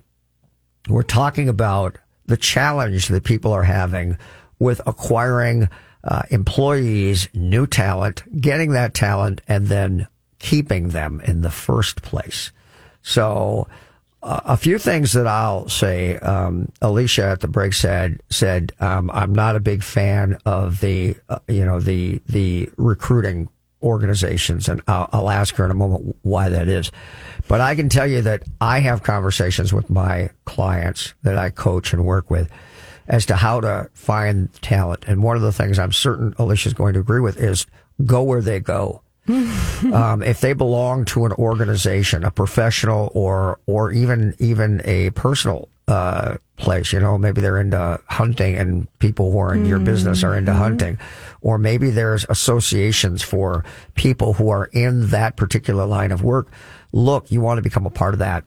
[0.87, 4.17] were talking about the challenge that people are having
[4.59, 5.67] with acquiring
[6.03, 10.07] uh, employees, new talent, getting that talent, and then
[10.39, 12.51] keeping them in the first place.
[13.01, 13.67] So
[14.23, 16.17] a few things that I'll say.
[16.17, 21.15] Um, Alicia at the break said said um, I'm not a big fan of the
[21.29, 23.49] uh, you know the the recruiting
[23.81, 26.91] organizations, and I'll, I'll, ask her in a moment why that is.
[27.47, 31.91] But I can tell you that I have conversations with my clients that I coach
[31.91, 32.49] and work with,
[33.07, 35.05] as to how to find talent.
[35.07, 37.65] And one of the things I'm certain Alicia's going to agree with is
[38.05, 39.01] go where they go.
[39.93, 45.69] um, if they belong to an organization, a professional or or even even a personal
[45.87, 50.23] uh, place, you know, maybe they're into hunting and people who are in your business
[50.23, 50.97] are into hunting,
[51.41, 53.65] or maybe there's associations for
[53.95, 56.47] people who are in that particular line of work.
[56.91, 58.45] Look, you want to become a part of that.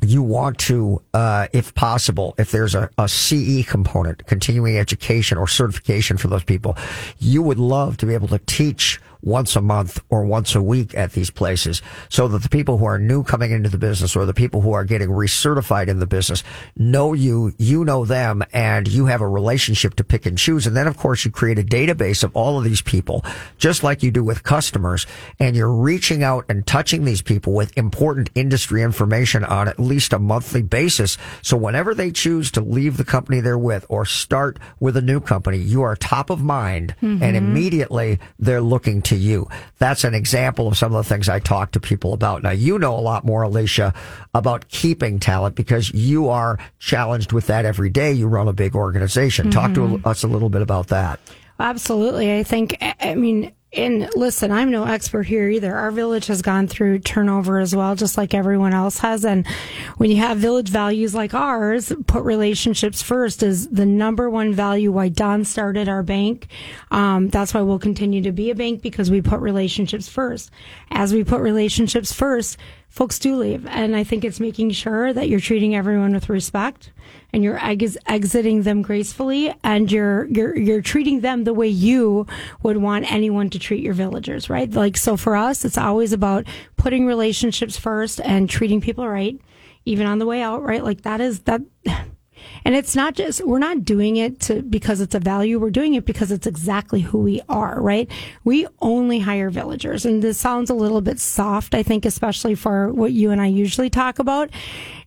[0.00, 5.46] You want to, uh, if possible, if there's a, a CE component, continuing education or
[5.46, 6.76] certification for those people,
[7.18, 10.94] you would love to be able to teach once a month or once a week
[10.94, 14.26] at these places so that the people who are new coming into the business or
[14.26, 16.42] the people who are getting recertified in the business
[16.76, 20.66] know you, you know them, and you have a relationship to pick and choose.
[20.66, 23.24] And then, of course, you create a database of all of these people,
[23.58, 25.06] just like you do with customers,
[25.38, 30.12] and you're reaching out and touching these people with important industry information on at least
[30.12, 31.16] a monthly basis.
[31.42, 35.20] So whenever they choose to leave the company they're with or start with a new
[35.20, 37.36] company, you are top of mind and mm-hmm.
[37.36, 39.48] immediately they're looking to you.
[39.78, 42.42] That's an example of some of the things I talk to people about.
[42.42, 43.94] Now, you know a lot more, Alicia,
[44.34, 48.12] about keeping talent because you are challenged with that every day.
[48.12, 49.50] You run a big organization.
[49.50, 50.08] Talk to mm-hmm.
[50.08, 51.20] us a little bit about that.
[51.58, 52.36] Absolutely.
[52.36, 55.74] I think, I I mean, and listen, I'm no expert here either.
[55.74, 59.24] Our village has gone through turnover as well, just like everyone else has.
[59.24, 59.46] And
[59.96, 64.92] when you have village values like ours, put relationships first is the number one value
[64.92, 66.48] why Don started our bank.
[66.90, 70.50] Um, that's why we'll continue to be a bank because we put relationships first.
[70.90, 72.58] As we put relationships first,
[72.92, 73.66] folks do leave.
[73.66, 76.92] And I think it's making sure that you're treating everyone with respect
[77.32, 82.26] and you're ex- exiting them gracefully and you're, you're, you're treating them the way you
[82.62, 84.70] would want anyone to treat your villagers, right?
[84.70, 89.40] Like, so for us, it's always about putting relationships first and treating people right,
[89.86, 90.84] even on the way out, right?
[90.84, 91.62] Like that is that.
[92.64, 95.58] And it's not just, we're not doing it to, because it's a value.
[95.58, 98.10] We're doing it because it's exactly who we are, right?
[98.44, 100.04] We only hire villagers.
[100.04, 103.46] And this sounds a little bit soft, I think, especially for what you and I
[103.46, 104.50] usually talk about.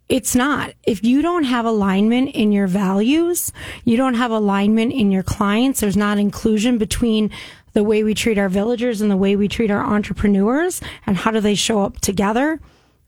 [0.08, 0.74] It's not.
[0.84, 3.52] If you don't have alignment in your values,
[3.86, 7.32] you don't have alignment in your clients, there's not inclusion between
[7.74, 11.32] the way we treat our villagers and the way we treat our entrepreneurs and how
[11.32, 12.60] do they show up together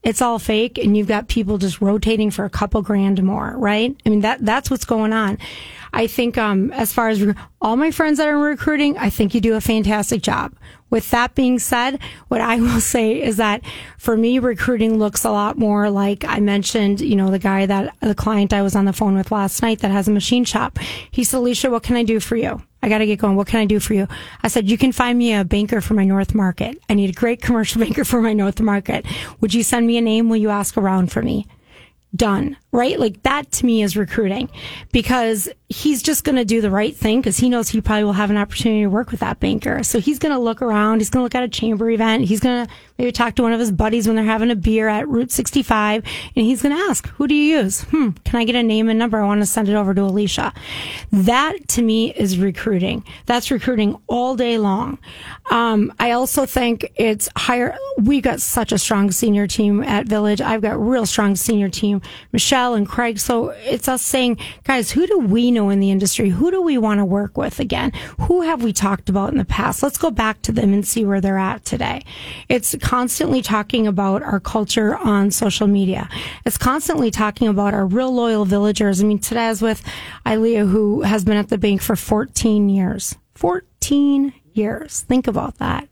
[0.08, 3.94] it's all fake and you've got people just rotating for a couple grand more, right?
[4.06, 5.38] I mean, that, that's what's going on.
[5.92, 9.42] I think, um, as far as all my friends that are recruiting, I think you
[9.42, 10.54] do a fantastic job.
[10.90, 13.64] With that being said, what I will say is that
[13.98, 17.94] for me, recruiting looks a lot more like I mentioned, you know, the guy that,
[18.00, 20.80] the client I was on the phone with last night that has a machine shop.
[21.12, 22.62] He said, Alicia, what can I do for you?
[22.82, 23.36] I got to get going.
[23.36, 24.08] What can I do for you?
[24.44, 26.82] I said, you can find me a banker for my North Market.
[26.90, 29.06] I need a great commercial banker for my North Market.
[29.42, 30.30] Would you send me a name?
[30.30, 31.48] Will you ask around for me?
[32.16, 32.56] Done.
[32.72, 33.00] Right?
[33.00, 34.50] Like that to me is recruiting
[34.92, 38.14] because he's just going to do the right thing because he knows he probably will
[38.14, 39.84] have an opportunity to work with that banker.
[39.84, 41.00] So he's going to look around.
[41.00, 42.26] He's going to look at a chamber event.
[42.26, 44.88] He's going to maybe talk to one of his buddies when they're having a beer
[44.88, 46.04] at Route 65
[46.36, 47.84] and he's going to ask, who do you use?
[47.84, 48.10] Hmm.
[48.26, 49.20] Can I get a name and number?
[49.20, 50.54] I want to send it over to Alicia.
[51.12, 53.04] That to me is recruiting.
[53.26, 54.98] That's recruiting all day long.
[55.52, 57.78] Um, I also think it's higher.
[57.98, 60.42] We got such a strong senior team at Village.
[60.42, 63.20] I've got real strong senior team, Michelle and Craig.
[63.20, 66.30] So it's us saying, guys, who do we know in the industry?
[66.30, 67.92] Who do we want to work with again?
[68.22, 69.84] Who have we talked about in the past?
[69.84, 72.02] Let's go back to them and see where they're at today.
[72.50, 76.08] It's constantly talking about our culture on social media.
[76.46, 79.02] It's constantly talking about our real loyal villagers.
[79.02, 79.84] I mean, today I was with
[80.26, 83.18] Ilea, who has been at the bank for 14 years.
[83.36, 85.02] 14 years.
[85.02, 85.90] Think about that.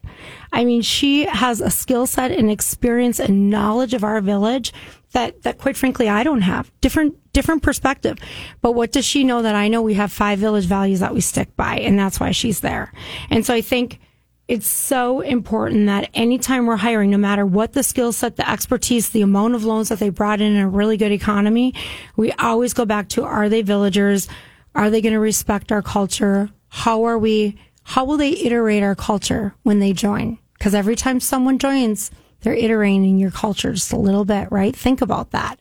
[0.53, 4.71] I mean, she has a skill set and experience and knowledge of our village
[5.11, 6.71] that, that quite frankly, I don't have.
[6.79, 8.17] Different, different perspective.
[8.61, 9.81] But what does she know that I know?
[9.81, 12.93] We have five village values that we stick by, and that's why she's there.
[13.29, 13.99] And so I think
[14.47, 19.09] it's so important that anytime we're hiring, no matter what the skill set, the expertise,
[19.09, 21.73] the amount of loans that they brought in in a really good economy,
[22.15, 24.27] we always go back to are they villagers?
[24.75, 26.49] Are they going to respect our culture?
[26.69, 27.57] How are we?
[27.83, 30.37] How will they iterate our culture when they join?
[30.57, 34.75] Because every time someone joins, they're iterating your culture just a little bit, right?
[34.75, 35.59] Think about that.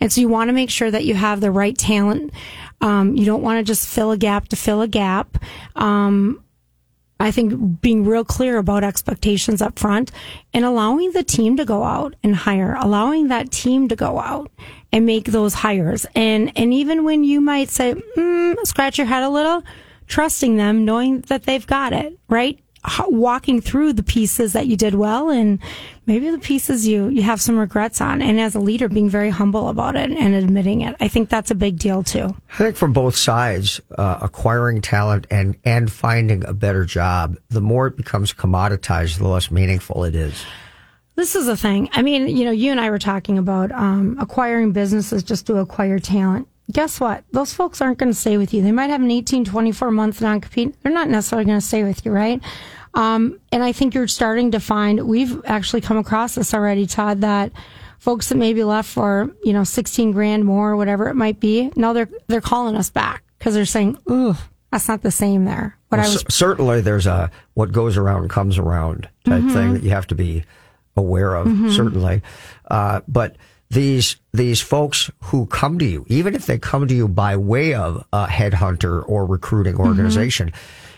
[0.00, 2.32] And so you want to make sure that you have the right talent.
[2.80, 5.38] Um, you don't want to just fill a gap to fill a gap.
[5.76, 6.43] Um,
[7.20, 10.10] I think being real clear about expectations up front
[10.52, 14.50] and allowing the team to go out and hire, allowing that team to go out
[14.92, 16.06] and make those hires.
[16.14, 19.62] And, and even when you might say, mm, scratch your head a little,
[20.06, 22.58] trusting them, knowing that they've got it, right?
[23.08, 25.58] walking through the pieces that you did well and
[26.06, 28.22] maybe the pieces you, you have some regrets on.
[28.22, 30.96] And as a leader, being very humble about it and admitting it.
[31.00, 32.34] I think that's a big deal too.
[32.52, 37.60] I think from both sides, uh, acquiring talent and, and finding a better job, the
[37.60, 40.44] more it becomes commoditized, the less meaningful it is.
[41.16, 41.88] This is a thing.
[41.92, 45.58] I mean, you know, you and I were talking about um, acquiring businesses just to
[45.58, 46.48] acquire talent.
[46.72, 47.24] Guess what?
[47.30, 48.62] Those folks aren't going to stay with you.
[48.62, 50.74] They might have an 18, 24 month non compete.
[50.82, 52.42] They're not necessarily going to stay with you, right?
[52.94, 57.22] Um, and I think you're starting to find, we've actually come across this already, Todd,
[57.22, 57.52] that
[57.98, 61.72] folks that maybe left for, you know, 16 grand more, or whatever it might be,
[61.74, 64.34] now they're, they're calling us back because they're saying, ooh,
[64.70, 65.76] that's not the same there.
[65.88, 69.54] What Well, I was, cer- certainly there's a what goes around comes around type Mm-hmm.
[69.54, 70.44] thing that you have to be
[70.96, 72.22] aware of, certainly.
[72.70, 73.36] Uh, but
[73.70, 77.74] these these folks who come to you, even if they come to you by way
[77.74, 79.92] of a headhunter or recruiting Mm-hmm.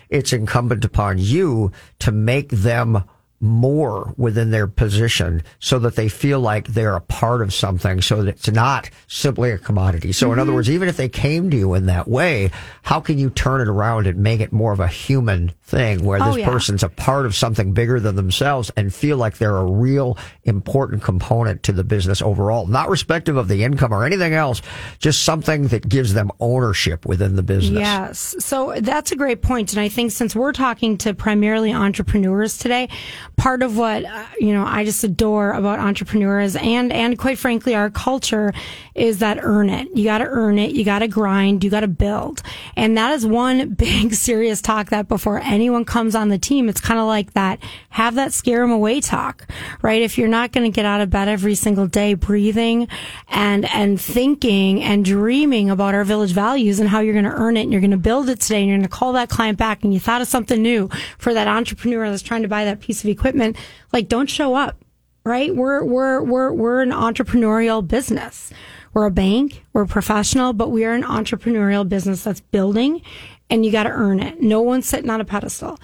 [0.09, 3.03] It's incumbent upon you to make them
[3.39, 8.23] more within their position so that they feel like they're a part of something so
[8.23, 10.11] that it's not simply a commodity.
[10.11, 10.33] So Mm-hmm.
[10.33, 13.29] in other words, even if they came to you in that way, how can you
[13.29, 16.49] turn it around and make it more of a human thing where Oh, this yeah.
[16.49, 21.03] person's a part of something bigger than themselves and feel like they're a real important
[21.03, 24.61] component to the business overall, not respective of the income or anything else,
[24.99, 27.79] just something that gives them ownership within the business.
[27.81, 28.35] Yes.
[28.39, 29.73] So that's a great point.
[29.73, 32.89] And I think since we're talking to primarily entrepreneurs today,
[33.37, 37.75] part of what, uh, you know, I just adore about entrepreneurs and, and quite frankly,
[37.75, 38.51] our culture
[38.97, 39.87] is that earn it.
[39.95, 40.71] You got to earn it.
[40.71, 41.63] You got to grind.
[41.63, 42.41] You got to build.
[42.75, 46.81] And that is one big serious talk that before anyone comes on the team, it's
[46.81, 49.47] kind of like that, have that scare them away talk,
[49.81, 50.01] right?
[50.01, 52.87] If you're not going to get out of bed every single day breathing
[53.29, 57.55] and, and thinking and dreaming about our village values and how you're going to earn
[57.55, 59.59] it and you're going to build it today and you're going to call that client
[59.59, 60.89] back and you thought of something new
[61.19, 63.55] for that entrepreneur that's trying to buy that piece of equipment,
[63.93, 64.83] like don't show up,
[65.23, 65.55] right?
[65.55, 68.51] We're, we're, we're, we're an entrepreneurial business.
[68.97, 73.03] We're a bank, we're professional, but we are an entrepreneurial business that's building
[73.47, 74.41] and you got to earn it.
[74.41, 75.79] No one's sitting on a pedestal.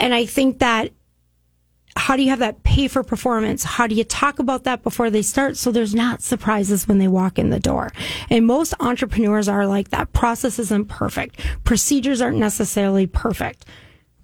[0.00, 0.90] And I think that
[1.96, 3.62] how do you have that pay for performance?
[3.62, 7.08] How do you talk about that before they start so there's not surprises when they
[7.08, 7.92] walk in the door?
[8.30, 10.14] And most entrepreneurs are like that.
[10.14, 11.38] Process isn't perfect.
[11.64, 13.66] Procedures aren't necessarily perfect,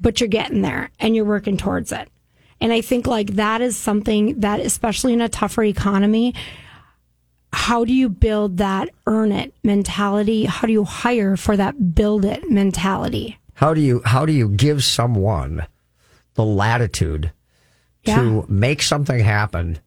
[0.00, 2.08] but you're getting there and you're working towards it.
[2.62, 6.32] And I think like that is something that, especially in a tougher economy,
[7.52, 10.44] how do you build that earn it mentality?
[10.44, 13.38] How do you hire for that build it mentality?
[13.54, 15.66] How do you how do you give someone
[16.34, 17.32] the latitude
[18.04, 18.16] Yeah.
[18.16, 19.78] to make something happen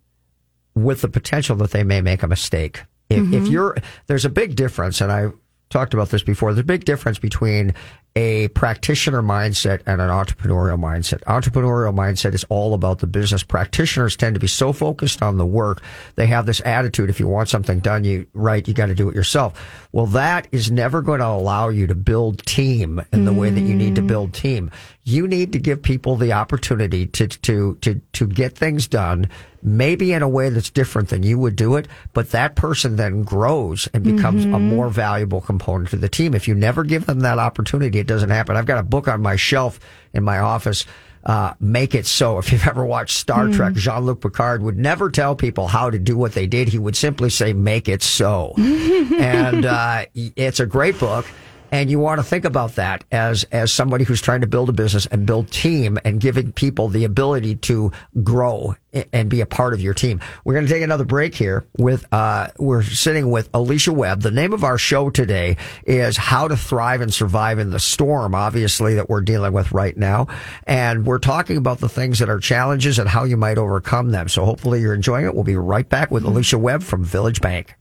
[0.75, 2.83] with the potential that they may make a mistake?
[3.09, 3.33] If, Mm-hmm.
[3.33, 5.29] if you're there's a big difference, and I
[5.69, 6.53] talked about this before.
[6.53, 7.73] There's a big difference between
[8.15, 11.21] a practitioner mindset and an entrepreneurial mindset.
[11.23, 13.43] Entrepreneurial mindset is all about the business.
[13.43, 15.81] Practitioners tend to be so focused on the work.
[16.15, 17.09] They have this attitude.
[17.09, 19.87] If you want something done, you right, you got to do it yourself.
[19.91, 23.61] Well, that is never going to allow you to build team in the way that
[23.61, 24.07] you need to mm.
[24.07, 24.71] build team.
[25.03, 29.29] You need to give people the opportunity to, to, to, to get things done,
[29.61, 33.23] maybe in a way that's different than you would do it, but that person then
[33.23, 34.67] grows and becomes a mm-hmm.
[34.67, 36.33] more valuable component to the team.
[36.33, 38.55] If you never give them that opportunity, it doesn't happen.
[38.55, 39.79] I've got a book on my shelf
[40.13, 40.85] in my office.
[41.23, 42.37] Uh, make it so.
[42.37, 46.15] If you've ever watched Star Trek, Jean-Luc Picard would never tell people how to do
[46.15, 46.69] what they did.
[46.69, 48.53] He would simply say, make it so.
[48.57, 51.25] and, uh, it's a great book.
[51.71, 54.73] And you want to think about that as, as somebody who's trying to build a
[54.73, 57.91] business and build team and giving people the ability to
[58.23, 58.75] grow
[59.11, 60.21] and be a part of your team.
[60.43, 64.21] We're going to take another break here with, uh, we're sitting with Alicia Webb.
[64.21, 68.33] The name of our show today is How to Thrive and Survive in the Storm,
[68.33, 70.27] obviously, that we're dealing with right now.
[70.65, 74.29] And we're talking about the things that are challenges and how you might overcome them.
[74.29, 75.35] So hopefully you're enjoying it.
[75.35, 77.75] We'll be right back with Alicia Webb from Village Bank.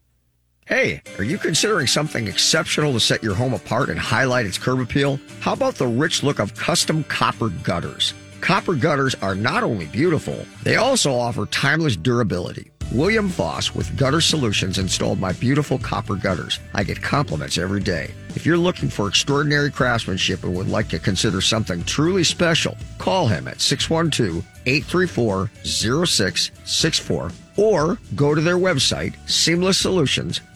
[0.67, 4.81] Hey, are you considering something exceptional to set your home apart and highlight its curb
[4.81, 5.21] appeal?
[5.41, 8.15] How about the rich look of custom copper gutters?
[8.41, 12.71] Copper gutters are not only beautiful, they also offer timeless durability.
[12.93, 16.61] William Foss with Gutter Solutions installed my beautiful copper gutters.
[16.73, 18.15] I get compliments every day.
[18.31, 23.27] If you're looking for extraordinary craftsmanship and would like to consider something truly special, call
[23.27, 29.15] him at 612 834 0664 or go to their website,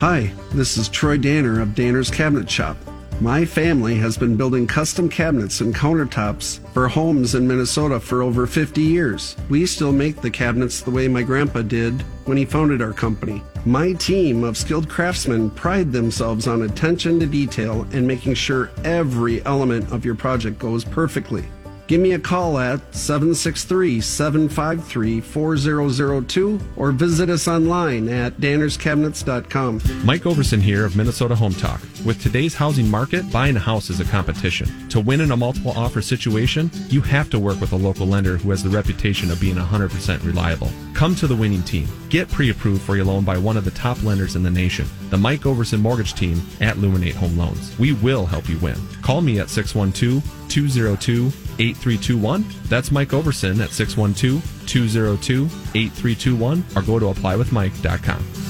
[0.00, 2.78] Hi, this is Troy Danner of Danner's Cabinet Shop.
[3.20, 8.46] My family has been building custom cabinets and countertops for homes in Minnesota for over
[8.46, 9.36] 50 years.
[9.50, 13.42] We still make the cabinets the way my grandpa did when he founded our company.
[13.66, 19.44] My team of skilled craftsmen pride themselves on attention to detail and making sure every
[19.44, 21.44] element of your project goes perfectly.
[21.90, 29.80] Give me a call at 763 753 4002 or visit us online at dannerscabinets.com.
[30.04, 31.80] Mike Overson here of Minnesota Home Talk.
[32.04, 34.88] With today's housing market, buying a house is a competition.
[34.90, 38.36] To win in a multiple offer situation, you have to work with a local lender
[38.36, 40.70] who has the reputation of being 100% reliable.
[40.94, 41.88] Come to the winning team.
[42.08, 44.86] Get pre approved for your loan by one of the top lenders in the nation,
[45.08, 47.76] the Mike Overson Mortgage Team at Luminate Home Loans.
[47.80, 48.76] We will help you win.
[49.02, 52.44] Call me at 612 202 8321.
[52.68, 55.44] That's Mike Overson at 612 202
[55.74, 58.49] 8321 or go to applywithmike.com.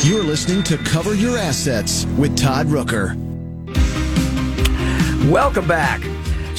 [0.05, 3.15] You're listening to Cover Your Assets with Todd Rooker.
[5.31, 6.03] Welcome back.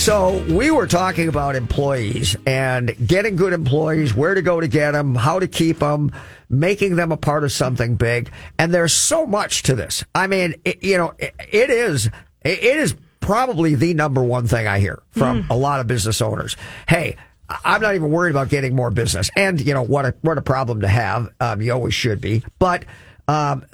[0.06, 4.92] So we were talking about employees and getting good employees, where to go to get
[4.92, 6.12] them, how to keep them,
[6.48, 8.30] making them a part of something big.
[8.60, 10.04] And there's so much to this.
[10.14, 12.08] I mean, it, you know, it, it is,
[12.44, 16.56] it is probably the number one thing I hear from a lot of business owners.
[16.88, 17.18] Hey,
[17.50, 19.32] I'm not even worried about getting more business.
[19.36, 21.34] And, you know, what a, what a problem to have.
[21.40, 22.44] Um, you always should be.
[22.60, 22.86] But,
[23.28, 23.66] um,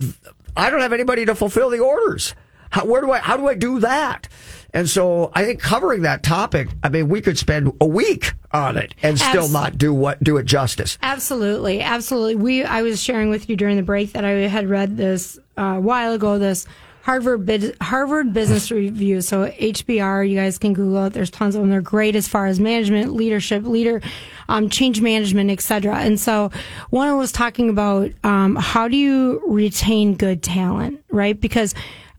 [0.55, 2.35] I don't have anybody to fulfill the orders.
[2.69, 4.29] How, where do I, how do I do that?
[4.73, 8.77] And so I think covering that topic, I mean, we could spend a week on
[8.77, 10.97] it and still not do what, do it justice.
[11.01, 12.35] Absolutely, absolutely.
[12.35, 15.75] We I was sharing with you during the break that I had read this uh,
[15.77, 16.39] a while ago.
[16.39, 16.65] This
[17.01, 19.21] Harvard Bid- Harvard Business Review.
[19.21, 21.13] So HBR, you guys can Google it.
[21.13, 21.69] There's tons of them.
[21.69, 24.01] They're great as far as management, leadership, leader,
[24.49, 25.97] um, change management, etc.
[25.97, 26.51] And so
[26.91, 31.39] one was talking about um, how do you retain good talent, right?
[31.39, 31.73] Because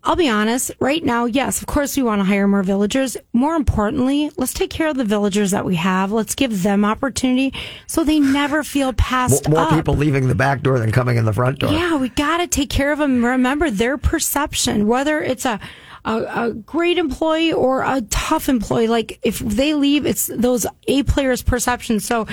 [0.04, 3.16] I'll be honest, right now, yes, of course we want to hire more villagers.
[3.32, 6.10] More importantly, let's take care of the villagers that we have.
[6.10, 7.54] Let's give them opportunity
[7.86, 11.24] so they never feel passed More, more people leaving the back door than coming in
[11.24, 11.72] the front door.
[11.72, 13.24] Yeah, we got to take care of them.
[13.24, 15.60] Remember their perception, whether it's a,
[16.04, 18.88] a, a great employee or a tough employee.
[18.88, 22.00] Like if they leave, it's those A players' perception.
[22.00, 22.26] So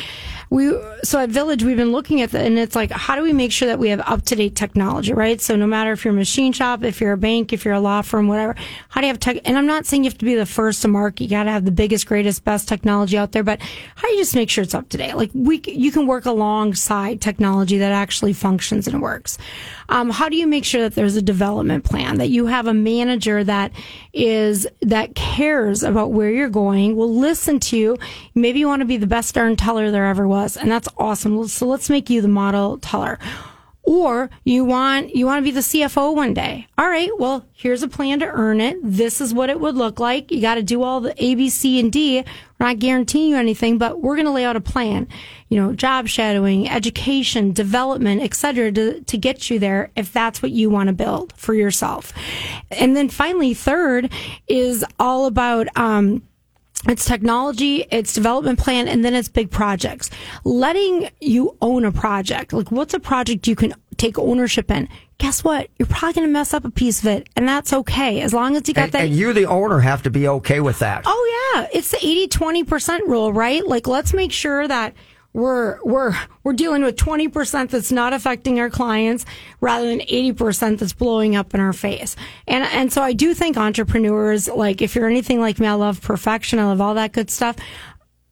[0.50, 0.74] we,
[1.04, 3.52] so at Village, we've been looking at that and it's like, how do we make
[3.52, 5.40] sure that we have up to date technology, right?
[5.40, 7.80] So no matter if you're a machine shop, if you're a bank, if you're a
[7.80, 8.56] law firm, whatever,
[8.90, 9.38] how do you have tech?
[9.46, 11.26] And I'm not saying you have to be the first to market.
[11.26, 14.22] You got to have the biggest, greatest, best technology out there, but how do you
[14.22, 15.16] just make sure it's up to date?
[15.16, 19.38] Like we, you can work alongside technology that actually functions and works.
[19.90, 22.74] Um, how do you make sure that there's a development plan, that you have a
[22.74, 23.72] manager that
[24.14, 27.98] is, that cares about where you're going, will listen to you.
[28.34, 30.39] Maybe you want to be the best darn teller there ever was.
[30.58, 31.48] And that's awesome.
[31.48, 33.20] So let's make you the model taller.
[33.84, 36.68] Or you want, you want to be the CFO one day.
[36.78, 37.10] All right.
[37.18, 38.78] Well, here's a plan to earn it.
[38.84, 40.32] This is what it would look like.
[40.32, 42.18] You got to do all the A, B, C, and D.
[42.18, 45.08] We're not guaranteeing you anything, but we're going to lay out a plan.
[45.48, 50.44] You know, job shadowing, education, development, et cetera, to, to get you there if that's
[50.44, 52.14] what you want to build for yourself.
[52.70, 54.12] And then finally, third
[54.48, 56.22] is all about, um,
[56.88, 60.10] it's technology, it's development plan, and then it's big projects.
[60.46, 62.54] Letting you own a project.
[62.54, 64.88] Like, what's a project you can take ownership in?
[65.18, 65.70] Guess what?
[65.78, 68.22] You're probably going to mess up a piece of it, and that's okay.
[68.22, 69.02] As long as you got And, that.
[69.02, 71.04] and you, the owner, have to be okay with that.
[71.06, 73.66] Oh yeah, it's the 80 20% rule, right?
[73.68, 74.94] Like let's make sure that
[75.40, 79.26] we're we're we're dealing with 20% that's not affecting our clients
[79.62, 82.16] rather than 80% that's blowing up in our face.
[82.48, 86.02] And and so I do think entrepreneurs like if you're anything like me, I love
[86.02, 87.56] perfection, I love all that good stuff.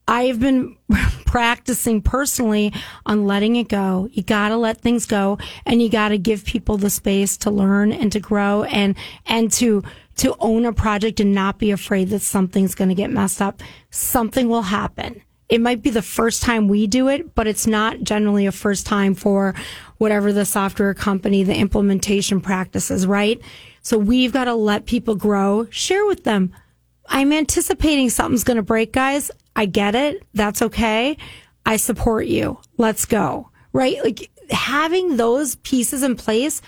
[0.08, 0.78] I've been
[1.26, 2.74] practicing personally
[3.06, 4.08] on letting it go.
[4.12, 7.52] You got to let things go and you got to give people the space to
[7.52, 8.96] learn and to grow and,
[9.26, 9.84] and to,
[10.18, 13.62] to own a project and not be afraid that something's going to get messed up.
[13.90, 15.22] Something will happen.
[15.50, 18.86] It might be the first time we do it, but it's not generally a first
[18.86, 19.56] time for
[19.98, 23.40] whatever the software company, the implementation practices, right?
[23.82, 26.54] So we've got to let people grow, share with them.
[27.08, 29.32] I'm anticipating something's going to break, guys.
[29.56, 30.24] I get it.
[30.34, 31.18] That's okay.
[31.66, 32.60] I support you.
[32.78, 33.50] Let's go.
[33.72, 34.04] Right?
[34.04, 36.62] Like having those pieces in place,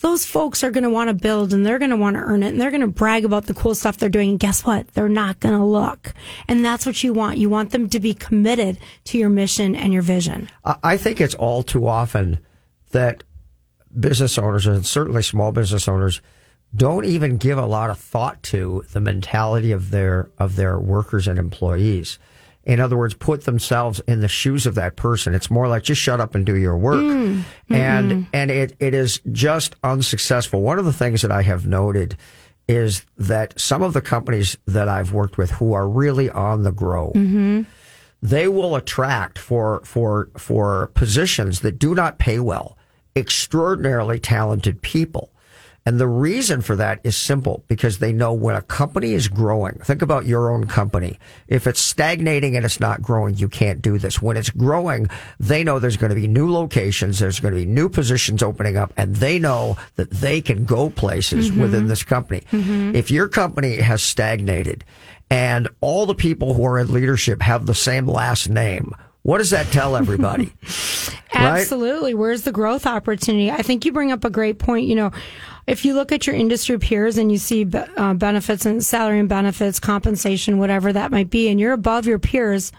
[0.00, 2.42] those folks are going to want to build and they're going to want to earn
[2.42, 4.30] it and they're going to brag about the cool stuff they're doing.
[4.30, 4.88] And guess what?
[4.88, 6.12] They're not going to look.
[6.48, 7.38] And that's what you want.
[7.38, 10.50] You want them to be committed to your mission and your vision.
[10.64, 12.38] I think it's all too often
[12.90, 13.24] that
[13.98, 16.20] business owners and certainly small business owners
[16.74, 21.26] don't even give a lot of thought to the mentality of their of their workers
[21.26, 22.18] and employees.
[22.66, 25.34] In other words, put themselves in the shoes of that person.
[25.34, 26.96] It's more like just shut up and do your work.
[26.96, 27.44] Mm.
[27.70, 28.22] And mm-hmm.
[28.32, 30.60] and it, it is just unsuccessful.
[30.60, 32.16] One of the things that I have noted
[32.68, 36.72] is that some of the companies that I've worked with who are really on the
[36.72, 37.62] grow, mm-hmm.
[38.20, 42.76] they will attract for for for positions that do not pay well
[43.14, 45.32] extraordinarily talented people.
[45.86, 49.74] And the reason for that is simple because they know when a company is growing,
[49.84, 51.20] think about your own company.
[51.46, 54.20] If it's stagnating and it's not growing, you can't do this.
[54.20, 55.08] When it's growing,
[55.38, 58.76] they know there's going to be new locations, there's going to be new positions opening
[58.76, 61.62] up, and they know that they can go places mm-hmm.
[61.62, 62.42] within this company.
[62.50, 62.96] Mm-hmm.
[62.96, 64.84] If your company has stagnated
[65.30, 69.50] and all the people who are in leadership have the same last name, what does
[69.50, 70.52] that tell everybody?
[70.62, 71.20] Right?
[71.34, 72.14] Absolutely.
[72.14, 73.50] Where's the growth opportunity?
[73.50, 74.86] I think you bring up a great point.
[74.86, 75.10] You know,
[75.66, 79.28] if you look at your industry peers and you see uh, benefits and salary and
[79.28, 82.72] benefits, compensation, whatever that might be, and you're above your peers,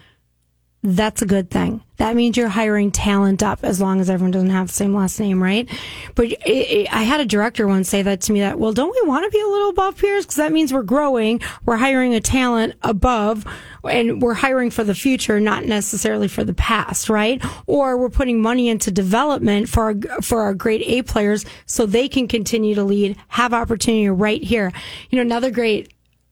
[0.96, 1.84] that's a good thing.
[1.98, 5.20] That means you're hiring talent up as long as everyone doesn't have the same last
[5.20, 5.68] name, right?
[6.16, 8.96] But it, it, I had a director once say that to me that, well, don't
[8.96, 10.24] we want to be a little above peers?
[10.24, 13.46] Because that means we're growing, we're hiring a talent above,
[13.84, 17.44] and we're hiring for the future, not necessarily for the past, right?
[17.66, 22.08] Or we're putting money into development for our, for our great A players so they
[22.08, 24.72] can continue to lead, have opportunity right here.
[25.10, 25.92] You know, another great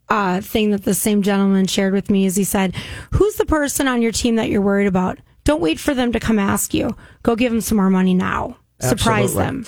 [0.10, 2.76] uh, thing that the same gentleman shared with me is he said,
[3.12, 5.20] Who's the person on your team that you're worried about?
[5.44, 6.96] Don't wait for them to come ask you.
[7.24, 8.58] Go give them some more money now.
[8.80, 9.66] Surprise them.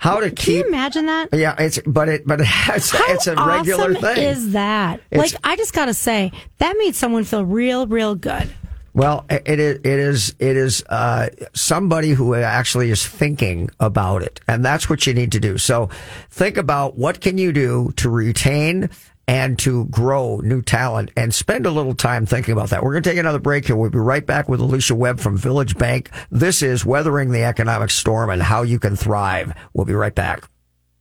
[0.00, 1.28] How to Can keep you imagine that?
[1.32, 4.18] Yeah, it's but it but it's How it's a regular awesome thing.
[4.28, 8.50] Is that It's- like I just gotta say that made someone feel real, real good.
[8.92, 14.40] Well, it is it is it is uh, somebody who actually is thinking about it,
[14.48, 15.58] and that's what you need to do.
[15.58, 15.90] So,
[16.30, 18.90] think about what can you do to retain
[19.30, 22.82] and to grow new talent, and spend a little time thinking about that.
[22.82, 23.76] We're going to take another break here.
[23.76, 26.10] We'll be right back with Alicia Webb from Village Bank.
[26.32, 29.54] This is weathering the economic storm and how you can thrive.
[29.72, 30.48] We'll be right back.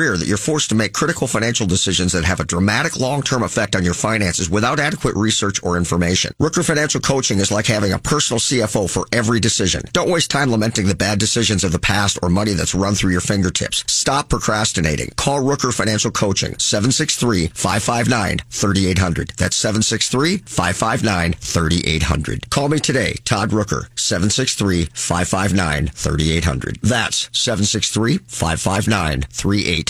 [0.00, 3.84] that you're forced to make critical financial decisions that have a dramatic long-term effect on
[3.84, 6.32] your finances without adequate research or information.
[6.40, 9.82] Rooker Financial Coaching is like having a personal CFO for every decision.
[9.92, 13.12] Don't waste time lamenting the bad decisions of the past or money that's run through
[13.12, 13.84] your fingertips.
[13.88, 15.10] Stop procrastinating.
[15.16, 19.36] Call Rooker Financial Coaching 763-559-3800.
[19.36, 22.48] That's 763-559-3800.
[22.48, 26.80] Call me today, Todd Rooker, 763-559-3800.
[26.80, 29.89] That's 763-559-3800.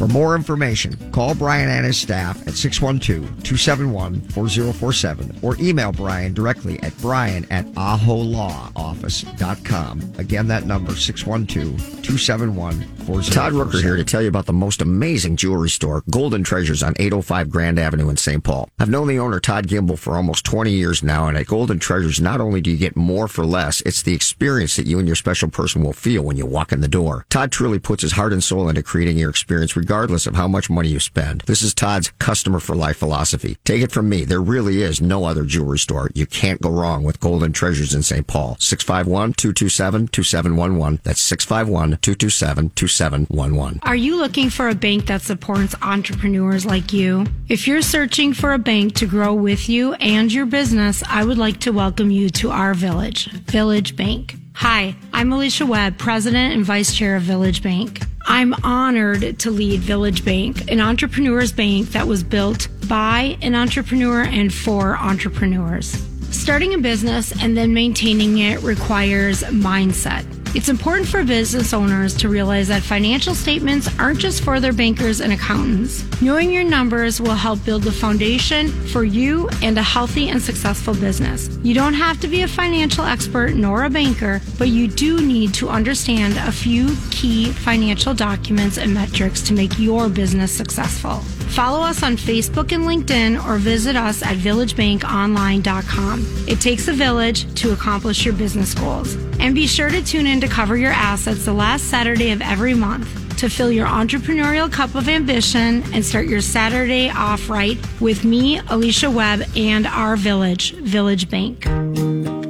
[0.00, 6.96] For more information, call Brian and his staff at 612-271-4047 or email Brian directly at
[7.02, 10.14] brian at aholawoffice.com.
[10.16, 13.34] Again, that number, 612-271-4047.
[13.34, 16.94] Todd Rooker here to tell you about the most amazing jewelry store, Golden Treasures on
[16.96, 18.42] 805 Grand Avenue in St.
[18.42, 18.70] Paul.
[18.78, 22.22] I've known the owner, Todd Gimble, for almost 20 years now, and at Golden Treasures,
[22.22, 25.14] not only do you get more for less, it's the experience that you and your
[25.14, 27.26] special person will feel when you walk in the door.
[27.28, 30.70] Todd truly puts his heart and soul into creating your experience regardless of how much
[30.70, 31.40] money you spend.
[31.46, 33.56] This is Todd's customer for life philosophy.
[33.64, 36.10] Take it from me, there really is no other jewelry store.
[36.14, 38.24] You can't go wrong with Golden Treasures in St.
[38.24, 38.54] Paul.
[38.60, 41.02] 651-227-2711.
[41.02, 43.80] That's 651-227-2711.
[43.82, 47.26] Are you looking for a bank that supports entrepreneurs like you?
[47.48, 51.38] If you're searching for a bank to grow with you and your business, I would
[51.38, 54.36] like to welcome you to our village, Village Bank.
[54.62, 58.02] Hi, I'm Alicia Webb, President and Vice Chair of Village Bank.
[58.26, 64.20] I'm honored to lead Village Bank, an entrepreneur's bank that was built by an entrepreneur
[64.20, 65.86] and for entrepreneurs.
[66.30, 70.26] Starting a business and then maintaining it requires mindset.
[70.52, 75.20] It's important for business owners to realize that financial statements aren't just for their bankers
[75.20, 76.04] and accountants.
[76.20, 80.92] Knowing your numbers will help build the foundation for you and a healthy and successful
[80.94, 81.48] business.
[81.62, 85.54] You don't have to be a financial expert nor a banker, but you do need
[85.54, 91.22] to understand a few key financial documents and metrics to make your business successful.
[91.50, 96.26] Follow us on Facebook and LinkedIn or visit us at villagebankonline.com.
[96.48, 99.16] It takes a village to accomplish your business goals.
[99.40, 102.74] And be sure to tune in to cover your assets the last Saturday of every
[102.74, 108.24] month to fill your entrepreneurial cup of ambition and start your Saturday off right with
[108.24, 111.64] me, Alicia Webb, and our village, Village Bank.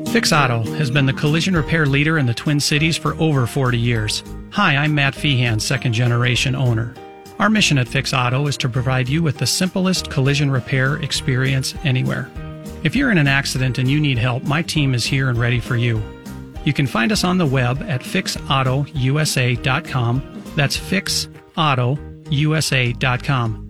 [0.08, 3.78] Fix Auto has been the collision repair leader in the Twin Cities for over 40
[3.78, 4.24] years.
[4.50, 6.94] Hi, I'm Matt Feehan, second generation owner.
[7.38, 11.74] Our mission at Fix Auto is to provide you with the simplest collision repair experience
[11.84, 12.28] anywhere.
[12.82, 15.60] If you're in an accident and you need help, my team is here and ready
[15.60, 16.02] for you.
[16.64, 20.42] You can find us on the web at fixautousa.com.
[20.56, 23.69] That's fixautousa.com.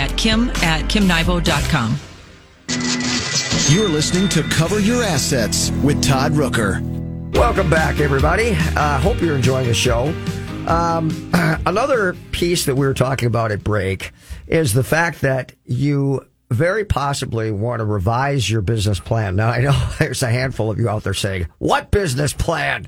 [0.01, 1.95] at kim at kimnybo.com.
[3.73, 6.81] You're listening to Cover Your Assets with Todd Rooker.
[7.35, 8.55] Welcome back, everybody.
[8.75, 10.13] I uh, hope you're enjoying the show.
[10.67, 11.31] Um,
[11.65, 14.11] another piece that we were talking about at break
[14.47, 19.35] is the fact that you very possibly want to revise your business plan.
[19.37, 22.85] Now, I know there's a handful of you out there saying, What business plan?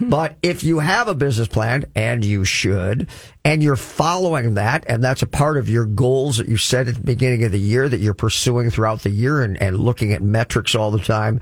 [0.00, 3.08] but if you have a business plan, and you should,
[3.44, 6.94] and you're following that, and that's a part of your goals that you set at
[6.94, 10.22] the beginning of the year that you're pursuing throughout the year and, and looking at
[10.22, 11.40] metrics all the time,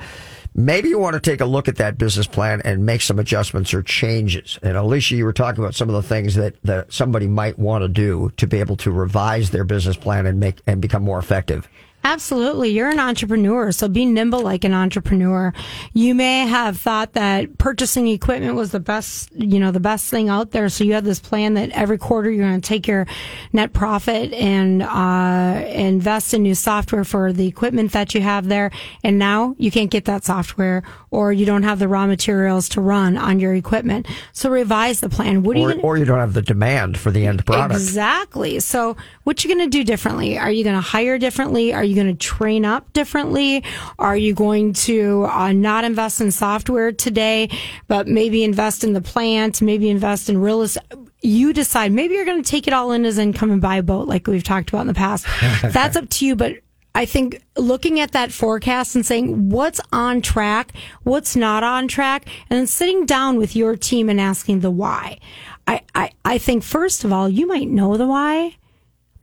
[0.56, 3.74] maybe you want to take a look at that business plan and make some adjustments
[3.74, 4.58] or changes.
[4.62, 7.82] And Alicia, you were talking about some of the things that, that somebody might want
[7.82, 11.18] to do to be able to revise their business plan and make and become more
[11.18, 11.68] effective.
[12.06, 12.70] Absolutely.
[12.70, 15.52] You're an entrepreneur, so be nimble like an entrepreneur.
[15.92, 20.28] You may have thought that purchasing equipment was the best, you know, the best thing
[20.28, 20.68] out there.
[20.68, 23.08] So you had this plan that every quarter you're going to take your
[23.52, 28.70] net profit and uh, invest in new software for the equipment that you have there.
[29.02, 32.80] And now you can't get that software or you don't have the raw materials to
[32.80, 34.06] run on your equipment.
[34.32, 35.42] So revise the plan.
[35.42, 37.74] What are or, you gonna, or you don't have the demand for the end product.
[37.74, 38.60] Exactly.
[38.60, 40.38] So what you going to do differently?
[40.38, 41.74] Are you going to hire differently?
[41.74, 43.64] Are you going to train up differently?
[43.98, 47.50] Are you going to uh, not invest in software today,
[47.88, 50.84] but maybe invest in the plant, maybe invest in real estate?
[51.22, 51.90] You decide.
[51.90, 54.06] Maybe you're going to take it all in as an income and buy a boat
[54.06, 55.26] like we've talked about in the past.
[55.62, 56.56] That's up to you, but
[56.96, 60.72] I think looking at that forecast and saying what's on track,
[61.02, 65.18] what's not on track, and then sitting down with your team and asking the why.
[65.66, 68.56] I, I, I think first of all, you might know the why,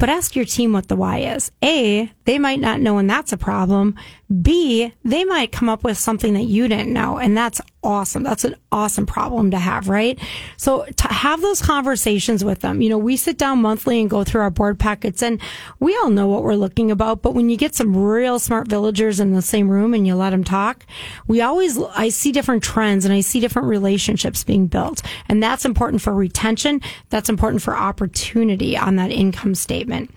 [0.03, 1.49] but ask your team what the why is.
[1.63, 3.95] A, they might not know and that's a problem.
[4.41, 8.23] B, they might come up with something that you didn't know and that's awesome.
[8.23, 10.17] That's an awesome problem to have, right?
[10.57, 14.23] So to have those conversations with them, you know, we sit down monthly and go
[14.23, 15.41] through our board packets and
[15.79, 17.21] we all know what we're looking about.
[17.21, 20.29] But when you get some real smart villagers in the same room and you let
[20.29, 20.85] them talk,
[21.27, 25.01] we always, I see different trends and I see different relationships being built.
[25.27, 26.81] And that's important for retention.
[27.09, 30.09] That's important for opportunity on that income statement.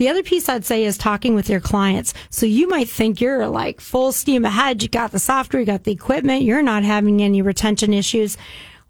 [0.00, 2.14] The other piece I'd say is talking with your clients.
[2.30, 4.82] So you might think you're like full steam ahead.
[4.82, 8.38] You got the software, you got the equipment, you're not having any retention issues.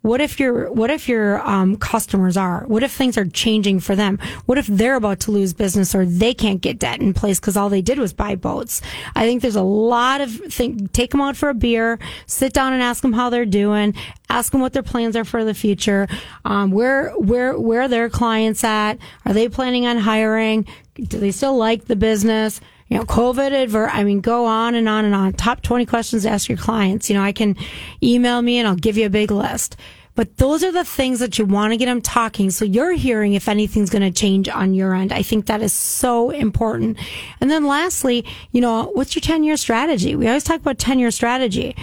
[0.02, 2.64] What if your what if your um, customers are?
[2.66, 4.18] What if things are changing for them?
[4.46, 7.56] What if they're about to lose business or they can't get debt in place because
[7.56, 8.80] all they did was buy boats?
[9.14, 10.92] I think there's a lot of think.
[10.92, 13.94] Take them out for a beer, sit down and ask them how they're doing,
[14.30, 16.08] ask them what their plans are for the future,
[16.46, 18.94] um, where where where are their clients at?
[19.26, 20.66] Are they planning on hiring?
[20.94, 22.60] Do they still like the business?
[22.90, 25.32] You know, COVID adver, I mean, go on and on and on.
[25.34, 27.08] Top 20 questions to ask your clients.
[27.08, 27.56] You know, I can
[28.02, 29.76] email me and I'll give you a big list.
[30.16, 32.50] But those are the things that you want to get them talking.
[32.50, 35.12] So you're hearing if anything's going to change on your end.
[35.12, 36.98] I think that is so important.
[37.40, 40.16] And then lastly, you know, what's your 10 year strategy?
[40.16, 41.76] We always talk about 10 year strategy.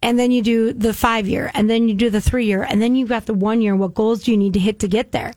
[0.00, 2.80] And then you do the five year and then you do the three year and
[2.80, 3.74] then you've got the one year.
[3.74, 5.32] What goals do you need to hit to get there?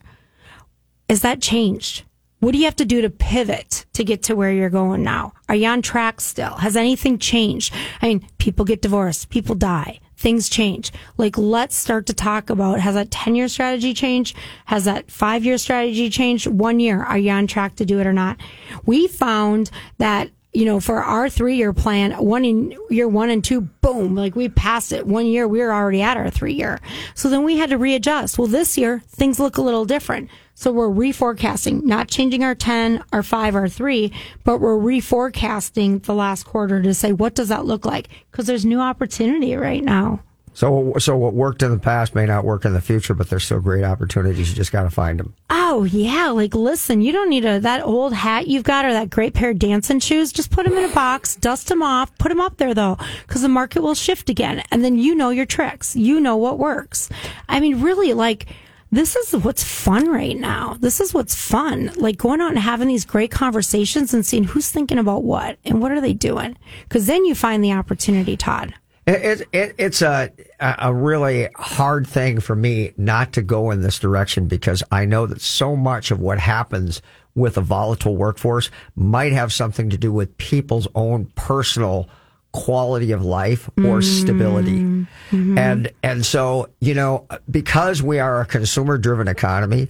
[1.08, 2.04] Is that changed?
[2.40, 5.34] What do you have to do to pivot to get to where you're going now?
[5.50, 6.54] Are you on track still?
[6.54, 7.74] Has anything changed?
[8.00, 10.90] I mean, people get divorced, people die, things change.
[11.18, 14.36] Like, let's start to talk about has that 10 year strategy changed?
[14.64, 16.46] Has that five year strategy changed?
[16.46, 18.38] One year, are you on track to do it or not?
[18.86, 23.44] We found that you know, for our three year plan, one in year one and
[23.44, 25.06] two, boom, like we passed it.
[25.06, 26.80] One year, we were already at our three year.
[27.14, 28.38] So then we had to readjust.
[28.38, 30.28] Well, this year, things look a little different.
[30.54, 34.12] So we're reforecasting, not changing our 10, our 5, our 3,
[34.44, 38.08] but we're reforecasting the last quarter to say, what does that look like?
[38.30, 40.20] Because there's new opportunity right now.
[40.52, 43.44] So, so what worked in the past may not work in the future, but there's
[43.44, 44.50] still great opportunities.
[44.50, 45.34] You just got to find them.
[45.48, 49.10] Oh yeah, like listen, you don't need a that old hat you've got or that
[49.10, 50.32] great pair of dancing shoes.
[50.32, 53.42] Just put them in a box, dust them off, put them up there though, because
[53.42, 55.94] the market will shift again, and then you know your tricks.
[55.94, 57.08] You know what works.
[57.48, 58.46] I mean, really, like
[58.92, 60.76] this is what's fun right now.
[60.80, 61.92] This is what's fun.
[61.96, 65.80] Like going out and having these great conversations and seeing who's thinking about what and
[65.80, 66.58] what are they doing.
[66.88, 68.74] Cause then you find the opportunity, Todd.
[69.06, 70.30] It, it, it's a,
[70.60, 75.26] a really hard thing for me not to go in this direction because I know
[75.26, 77.02] that so much of what happens
[77.34, 82.08] with a volatile workforce might have something to do with people's own personal
[82.52, 84.80] quality of life or stability.
[84.80, 85.56] Mm-hmm.
[85.56, 89.88] And, and so, you know, because we are a consumer driven economy,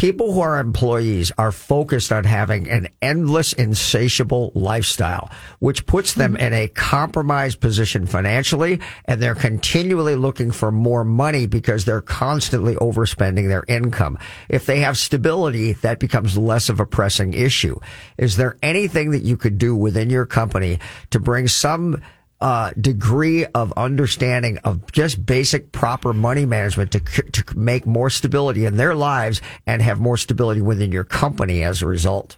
[0.00, 6.30] people who are employees are focused on having an endless, insatiable lifestyle, which puts them
[6.30, 6.38] hmm.
[6.38, 8.80] in a compromised position financially.
[9.04, 14.18] And they're continually looking for more money because they're constantly overspending their income.
[14.48, 17.78] If they have stability, that becomes less of a pressing issue.
[18.16, 20.78] Is there anything that you could do within your company
[21.10, 22.00] to bring some
[22.40, 28.64] uh, degree of understanding of just basic proper money management to, to make more stability
[28.64, 32.36] in their lives and have more stability within your company as a result?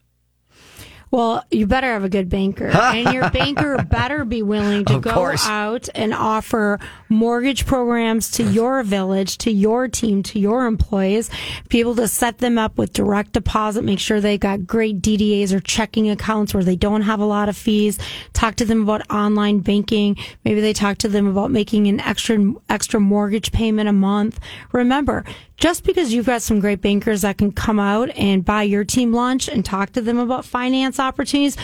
[1.12, 5.02] Well, you better have a good banker, and your banker better be willing to Of
[5.02, 5.46] go course.
[5.46, 11.28] out and offer mortgage programs to your village, to your team, to your employees.
[11.68, 15.52] Be able to set them up with direct deposit, make sure they got great DDAs
[15.52, 17.98] or checking accounts where they don't have a lot of fees.
[18.32, 20.16] Talk to them about online banking.
[20.46, 24.40] Maybe they talk to them about making an extra extra mortgage payment a month.
[24.72, 25.26] Remember,
[25.58, 29.12] just because you've got some great bankers that can come out and buy your team
[29.12, 31.56] lunch and talk to them about finance opportunities,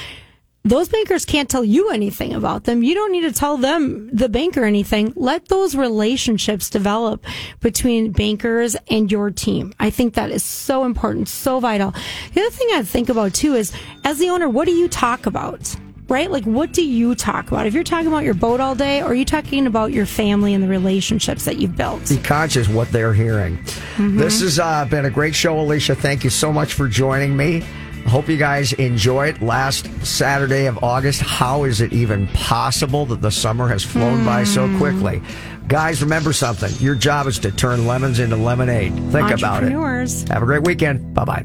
[0.64, 2.82] those bankers can't tell you anything about them.
[2.82, 5.12] You don't need to tell them, the banker, anything.
[5.16, 7.24] Let those relationships develop
[7.60, 9.72] between bankers and your team.
[9.80, 11.92] I think that is so important, so vital.
[12.34, 13.72] The other thing I think about too is,
[14.04, 15.74] as the owner, what do you talk about?
[16.08, 16.30] Right?
[16.30, 17.66] Like, what do you talk about?
[17.66, 20.54] If you're talking about your boat all day, or are you talking about your family
[20.54, 22.08] and the relationships that you've built?
[22.08, 23.58] Be conscious what they're hearing.
[23.58, 24.16] Mm-hmm.
[24.16, 25.94] This has uh, been a great show, Alicia.
[25.94, 27.62] Thank you so much for joining me.
[28.06, 31.20] Hope you guys enjoyed last Saturday of August.
[31.20, 34.78] How is it even possible that the summer has flown by so Hmm.
[34.78, 35.22] quickly?
[35.68, 36.72] Guys, remember something.
[36.80, 38.94] Your job is to turn lemons into lemonade.
[39.12, 39.72] Think about it.
[40.30, 41.12] Have a great weekend.
[41.12, 41.36] Bye bye.